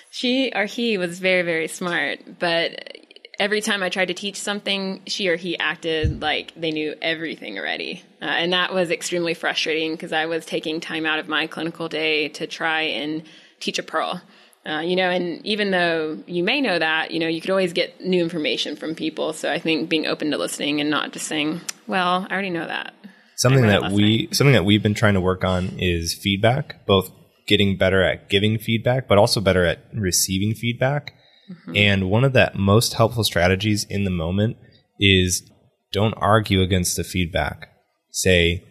she 0.10 0.52
or 0.54 0.66
he 0.66 0.98
was 0.98 1.18
very 1.18 1.42
very 1.42 1.68
smart, 1.68 2.38
but 2.38 2.98
every 3.38 3.62
time 3.62 3.82
I 3.82 3.88
tried 3.88 4.08
to 4.08 4.14
teach 4.14 4.38
something, 4.38 5.00
she 5.06 5.28
or 5.28 5.36
he 5.36 5.58
acted 5.58 6.20
like 6.20 6.52
they 6.56 6.70
knew 6.70 6.94
everything 7.00 7.58
already. 7.58 8.02
Uh, 8.20 8.26
and 8.26 8.52
that 8.52 8.72
was 8.72 8.90
extremely 8.90 9.34
frustrating 9.34 9.92
because 9.92 10.12
I 10.12 10.26
was 10.26 10.44
taking 10.44 10.80
time 10.80 11.06
out 11.06 11.18
of 11.18 11.28
my 11.28 11.46
clinical 11.46 11.88
day 11.88 12.28
to 12.28 12.46
try 12.46 12.82
and 12.82 13.22
teach 13.60 13.78
a 13.78 13.82
pearl. 13.82 14.20
Uh, 14.66 14.80
you 14.80 14.96
know, 14.96 15.10
and 15.10 15.44
even 15.44 15.70
though 15.70 16.18
you 16.26 16.42
may 16.42 16.60
know 16.60 16.78
that, 16.78 17.10
you 17.10 17.20
know, 17.20 17.28
you 17.28 17.40
could 17.40 17.50
always 17.50 17.74
get 17.74 18.00
new 18.00 18.22
information 18.22 18.76
from 18.76 18.94
people. 18.94 19.34
So 19.34 19.52
I 19.52 19.58
think 19.58 19.90
being 19.90 20.06
open 20.06 20.30
to 20.30 20.38
listening 20.38 20.80
and 20.80 20.88
not 20.88 21.12
just 21.12 21.26
saying, 21.26 21.60
well, 21.86 22.26
I 22.28 22.32
already 22.32 22.50
know 22.50 22.66
that. 22.66 22.94
Something 23.36 23.66
that 23.66 23.92
we 23.92 24.28
something 24.32 24.54
that 24.54 24.64
we've 24.64 24.82
been 24.82 24.94
trying 24.94 25.14
to 25.14 25.20
work 25.20 25.44
on 25.44 25.76
is 25.78 26.14
feedback, 26.14 26.86
both 26.86 27.10
getting 27.46 27.76
better 27.76 28.02
at 28.02 28.30
giving 28.30 28.58
feedback, 28.58 29.06
but 29.06 29.18
also 29.18 29.40
better 29.40 29.66
at 29.66 29.84
receiving 29.92 30.54
feedback. 30.54 31.12
And 31.74 32.10
one 32.10 32.24
of 32.24 32.32
the 32.32 32.50
most 32.54 32.94
helpful 32.94 33.22
strategies 33.22 33.84
in 33.84 34.04
the 34.04 34.10
moment 34.10 34.56
is 34.98 35.42
don't 35.92 36.14
argue 36.14 36.62
against 36.62 36.96
the 36.96 37.04
feedback. 37.04 37.68
Say, 38.10 38.64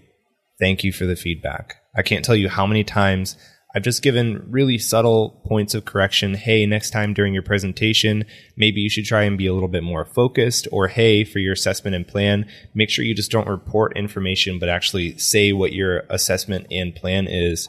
thank 0.60 0.84
you 0.84 0.92
for 0.92 1.06
the 1.06 1.16
feedback. 1.16 1.76
I 1.96 2.02
can't 2.02 2.26
tell 2.26 2.36
you 2.36 2.50
how 2.50 2.66
many 2.66 2.84
times 2.84 3.38
I've 3.76 3.84
just 3.84 4.04
given 4.04 4.46
really 4.50 4.78
subtle 4.78 5.42
points 5.48 5.74
of 5.74 5.84
correction. 5.84 6.36
Hey, 6.36 6.66
next 6.68 6.92
time 6.92 7.14
during 7.14 7.34
your 7.34 7.42
presentation, 7.42 8.26
maybe 8.56 8.82
you 8.82 8.90
should 8.90 9.06
try 9.06 9.24
and 9.24 9.38
be 9.38 9.48
a 9.48 9.54
little 9.54 9.68
bit 9.68 9.84
more 9.84 10.06
focused. 10.06 10.68
Or 10.72 10.88
hey, 10.88 11.24
for 11.24 11.40
your 11.40 11.54
assessment 11.54 11.96
and 11.96 12.08
plan, 12.08 12.46
make 12.76 12.92
sure 12.92 13.04
you 13.04 13.16
just 13.16 13.32
don't 13.32 13.48
report 13.48 13.98
information, 13.98 14.60
but 14.60 14.70
actually 14.70 15.18
say 15.18 15.54
what 15.54 15.74
your 15.74 16.04
assessment 16.10 16.68
and 16.70 16.94
plan 16.94 17.28
is. 17.28 17.68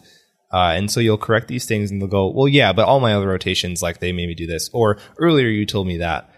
Uh, 0.53 0.75
and 0.77 0.91
so 0.91 1.01
you'll 1.01 1.17
correct 1.17 1.49
these 1.49 1.65
things 1.65 1.91
and 1.91 2.01
they'll 2.01 2.09
go, 2.09 2.29
well, 2.29 2.49
yeah, 2.49 2.73
but 2.73 2.87
all 2.87 3.01
my 3.01 3.15
other 3.15 3.27
rotations, 3.27 3.83
like 3.83 4.01
they 4.01 4.13
made 4.13 4.29
me 4.29 4.35
do 4.35 4.47
this. 4.47 4.69
Or 4.75 4.99
earlier 5.19 5.49
you 5.49 5.65
told 5.65 5.87
me 5.87 5.99
that. 5.99 6.31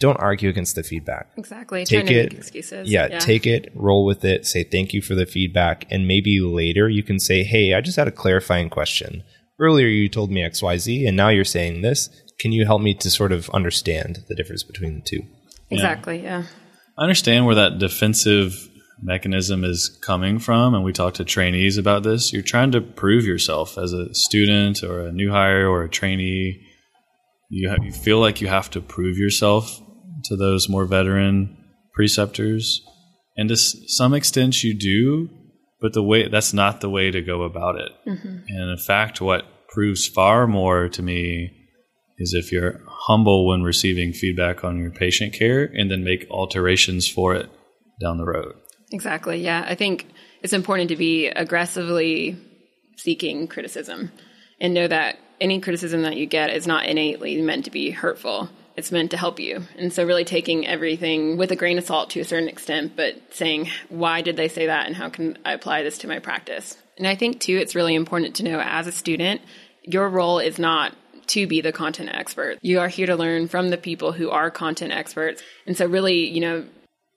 Don't 0.00 0.16
argue 0.18 0.48
against 0.48 0.76
the 0.76 0.82
feedback 0.82 1.30
Exactly. 1.36 1.84
take 1.84 2.06
trying 2.06 2.18
it 2.18 2.32
excuses. 2.34 2.88
Yeah, 2.90 3.18
take 3.18 3.46
it 3.46 3.72
roll 3.74 4.04
with 4.04 4.24
it 4.24 4.46
say 4.46 4.62
thank 4.64 4.92
you 4.94 5.02
for 5.02 5.14
the 5.14 5.26
feedback 5.26 5.86
and 5.90 6.06
maybe 6.06 6.40
later 6.40 6.88
you 6.88 7.02
can 7.02 7.18
say 7.18 7.42
hey 7.42 7.74
i 7.74 7.80
just 7.80 7.96
had 7.96 8.06
a 8.08 8.12
clarifying 8.12 8.70
question 8.70 9.22
earlier 9.58 9.88
you 9.88 10.08
told 10.08 10.30
me 10.30 10.42
xyz 10.42 11.06
and 11.06 11.16
now 11.16 11.28
you're 11.28 11.44
saying 11.44 11.82
this 11.82 12.08
can 12.38 12.52
you 12.52 12.64
help 12.64 12.80
me 12.80 12.94
to 12.94 13.10
sort 13.10 13.32
of 13.32 13.50
understand 13.50 14.24
the 14.28 14.34
difference 14.34 14.62
between 14.62 14.94
the 14.94 15.02
two 15.02 15.22
Exactly. 15.70 16.22
Yeah. 16.22 16.44
I 16.96 17.02
understand 17.02 17.46
where 17.46 17.54
that 17.56 17.78
defensive 17.78 18.68
mechanism 19.02 19.64
is 19.64 19.88
coming 20.02 20.38
from, 20.38 20.74
and 20.74 20.82
we 20.82 20.92
talk 20.92 21.14
to 21.14 21.24
trainees 21.24 21.76
about 21.76 22.02
this. 22.02 22.32
You're 22.32 22.42
trying 22.42 22.72
to 22.72 22.80
prove 22.80 23.24
yourself 23.24 23.78
as 23.78 23.92
a 23.92 24.12
student 24.14 24.82
or 24.82 25.06
a 25.06 25.12
new 25.12 25.30
hire 25.30 25.68
or 25.68 25.82
a 25.82 25.88
trainee. 25.88 26.60
You, 27.50 27.68
ha- 27.70 27.82
you 27.82 27.92
feel 27.92 28.18
like 28.18 28.40
you 28.40 28.48
have 28.48 28.70
to 28.70 28.80
prove 28.80 29.18
yourself 29.18 29.78
to 30.28 30.36
those 30.36 30.68
more 30.68 30.84
veteran 30.84 31.56
preceptors, 31.94 32.80
and 33.36 33.48
to 33.48 33.54
s- 33.54 33.74
some 33.86 34.14
extent 34.14 34.62
you 34.62 34.74
do, 34.78 35.28
but 35.80 35.92
the 35.92 36.02
way 36.02 36.28
that's 36.28 36.52
not 36.52 36.80
the 36.80 36.90
way 36.90 37.10
to 37.10 37.20
go 37.20 37.42
about 37.42 37.76
it. 37.76 37.92
Mm-hmm. 38.06 38.36
And 38.48 38.70
in 38.70 38.78
fact, 38.78 39.20
what 39.20 39.44
proves 39.68 40.06
far 40.06 40.46
more 40.46 40.88
to 40.88 41.02
me 41.02 41.50
is 42.18 42.34
if 42.34 42.50
you're 42.50 42.80
humble 42.88 43.46
when 43.46 43.62
receiving 43.62 44.12
feedback 44.12 44.64
on 44.64 44.78
your 44.78 44.90
patient 44.90 45.32
care 45.32 45.64
and 45.64 45.90
then 45.90 46.02
make 46.02 46.26
alterations 46.30 47.08
for 47.08 47.34
it 47.34 47.48
down 48.00 48.18
the 48.18 48.24
road. 48.24 48.54
Exactly. 48.92 49.42
Yeah. 49.42 49.64
I 49.68 49.74
think 49.74 50.06
it's 50.42 50.52
important 50.52 50.88
to 50.88 50.96
be 50.96 51.28
aggressively 51.28 52.36
seeking 52.96 53.46
criticism 53.46 54.10
and 54.60 54.74
know 54.74 54.88
that 54.88 55.18
any 55.40 55.60
criticism 55.60 56.02
that 56.02 56.16
you 56.16 56.26
get 56.26 56.50
is 56.50 56.66
not 56.66 56.86
innately 56.86 57.40
meant 57.40 57.64
to 57.66 57.70
be 57.70 57.90
hurtful. 57.90 58.48
It's 58.78 58.92
meant 58.92 59.10
to 59.10 59.16
help 59.16 59.40
you. 59.40 59.64
And 59.76 59.92
so, 59.92 60.04
really 60.04 60.24
taking 60.24 60.64
everything 60.64 61.36
with 61.36 61.50
a 61.50 61.56
grain 61.56 61.78
of 61.78 61.84
salt 61.84 62.10
to 62.10 62.20
a 62.20 62.24
certain 62.24 62.48
extent, 62.48 62.94
but 62.94 63.16
saying, 63.34 63.68
why 63.88 64.22
did 64.22 64.36
they 64.36 64.46
say 64.46 64.66
that 64.66 64.86
and 64.86 64.94
how 64.94 65.08
can 65.08 65.36
I 65.44 65.52
apply 65.52 65.82
this 65.82 65.98
to 65.98 66.06
my 66.06 66.20
practice? 66.20 66.76
And 66.96 67.04
I 67.04 67.16
think, 67.16 67.40
too, 67.40 67.56
it's 67.56 67.74
really 67.74 67.96
important 67.96 68.36
to 68.36 68.44
know 68.44 68.60
as 68.60 68.86
a 68.86 68.92
student, 68.92 69.40
your 69.82 70.08
role 70.08 70.38
is 70.38 70.60
not 70.60 70.94
to 71.26 71.48
be 71.48 71.60
the 71.60 71.72
content 71.72 72.10
expert. 72.12 72.58
You 72.62 72.78
are 72.78 72.86
here 72.86 73.06
to 73.06 73.16
learn 73.16 73.48
from 73.48 73.70
the 73.70 73.76
people 73.76 74.12
who 74.12 74.30
are 74.30 74.48
content 74.48 74.92
experts. 74.92 75.42
And 75.66 75.76
so, 75.76 75.84
really, 75.84 76.28
you 76.28 76.40
know, 76.40 76.64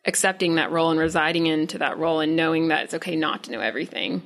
accepting 0.08 0.56
that 0.56 0.71
role 0.71 0.89
and 0.89 1.00
residing 1.00 1.45
into 1.45 1.78
that 1.78 2.00
role 2.00 2.21
and 2.21 2.36
knowing 2.36 2.69
that 2.69 2.86
it's 2.86 2.95
okay 2.95 3.15
not 3.15 3.43
to 3.43 3.52
know 3.52 3.60
everything. 3.60 4.24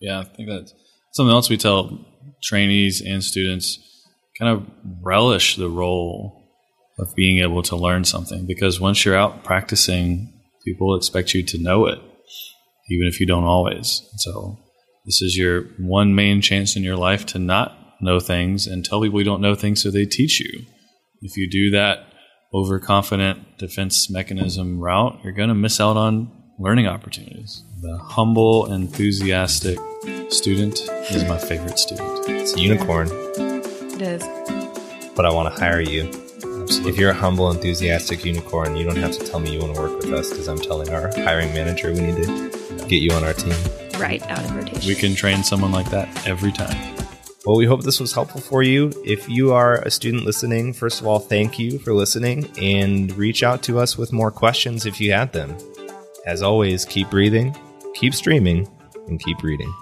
Yeah, 0.00 0.20
I 0.20 0.24
think 0.24 0.48
that's 0.48 0.72
something 1.14 1.32
else 1.32 1.50
we 1.50 1.56
tell 1.56 2.06
trainees 2.40 3.02
and 3.04 3.24
students 3.24 3.80
kind 4.38 4.56
of 4.56 4.64
relish 5.02 5.56
the 5.56 5.68
role 5.68 6.37
of 6.98 7.14
being 7.14 7.38
able 7.38 7.62
to 7.62 7.76
learn 7.76 8.04
something 8.04 8.46
because 8.46 8.80
once 8.80 9.04
you're 9.04 9.16
out 9.16 9.44
practicing, 9.44 10.32
people 10.64 10.96
expect 10.96 11.34
you 11.34 11.42
to 11.44 11.58
know 11.58 11.86
it, 11.86 11.98
even 12.90 13.06
if 13.06 13.20
you 13.20 13.26
don't 13.26 13.44
always. 13.44 14.02
So, 14.16 14.58
this 15.06 15.22
is 15.22 15.36
your 15.36 15.62
one 15.78 16.14
main 16.14 16.40
chance 16.40 16.76
in 16.76 16.82
your 16.82 16.96
life 16.96 17.24
to 17.26 17.38
not 17.38 17.76
know 18.00 18.20
things 18.20 18.66
and 18.66 18.84
tell 18.84 19.00
people 19.00 19.18
you 19.20 19.24
don't 19.24 19.40
know 19.40 19.54
things 19.54 19.82
so 19.82 19.90
they 19.90 20.04
teach 20.04 20.40
you. 20.40 20.64
If 21.22 21.36
you 21.36 21.48
do 21.50 21.70
that 21.70 22.06
overconfident 22.52 23.58
defense 23.58 24.10
mechanism 24.10 24.78
route, 24.80 25.18
you're 25.22 25.32
going 25.32 25.48
to 25.48 25.54
miss 25.54 25.80
out 25.80 25.96
on 25.96 26.30
learning 26.58 26.86
opportunities. 26.86 27.62
The 27.80 27.98
humble, 27.98 28.72
enthusiastic 28.72 29.78
student 30.30 30.78
is 31.10 31.24
my 31.24 31.38
favorite 31.38 31.78
student. 31.78 32.28
it's 32.28 32.54
a 32.54 32.60
unicorn 32.60 33.08
It 33.10 34.02
is. 34.02 34.22
but 35.16 35.24
i 35.26 35.32
want 35.32 35.52
to 35.54 35.60
hire 35.60 35.80
you 35.80 36.10
Absolutely. 36.68 36.92
if 36.92 36.98
you're 36.98 37.10
a 37.10 37.14
humble 37.14 37.50
enthusiastic 37.50 38.24
unicorn 38.24 38.76
you 38.76 38.84
don't 38.84 38.96
have 38.96 39.12
to 39.12 39.24
tell 39.24 39.40
me 39.40 39.52
you 39.52 39.58
want 39.58 39.74
to 39.74 39.80
work 39.80 39.96
with 39.98 40.12
us 40.12 40.30
because 40.30 40.48
i'm 40.48 40.58
telling 40.58 40.90
our 40.90 41.10
hiring 41.16 41.52
manager 41.52 41.92
we 41.92 42.00
need 42.00 42.16
to 42.16 42.86
get 42.88 43.02
you 43.02 43.10
on 43.12 43.24
our 43.24 43.32
team 43.32 43.56
Right 43.98 44.22
out 44.30 44.44
of 44.44 44.54
rotation. 44.54 44.86
We 44.86 44.94
can 44.94 45.16
train 45.16 45.42
someone 45.42 45.72
like 45.72 45.90
that 45.90 46.26
every 46.26 46.52
time. 46.52 46.94
Well, 47.44 47.56
we 47.56 47.66
hope 47.66 47.82
this 47.82 47.98
was 47.98 48.12
helpful 48.12 48.40
for 48.40 48.62
you. 48.62 48.92
If 49.04 49.28
you 49.28 49.52
are 49.52 49.80
a 49.82 49.90
student 49.90 50.24
listening, 50.24 50.72
first 50.72 51.00
of 51.00 51.06
all, 51.06 51.18
thank 51.18 51.58
you 51.58 51.80
for 51.80 51.92
listening 51.92 52.48
and 52.60 53.10
reach 53.16 53.42
out 53.42 53.62
to 53.64 53.80
us 53.80 53.98
with 53.98 54.12
more 54.12 54.30
questions 54.30 54.86
if 54.86 55.00
you 55.00 55.12
had 55.12 55.32
them. 55.32 55.56
As 56.26 56.42
always, 56.42 56.84
keep 56.84 57.10
breathing, 57.10 57.56
keep 57.94 58.14
streaming 58.14 58.68
and 59.08 59.18
keep 59.18 59.42
reading. 59.42 59.72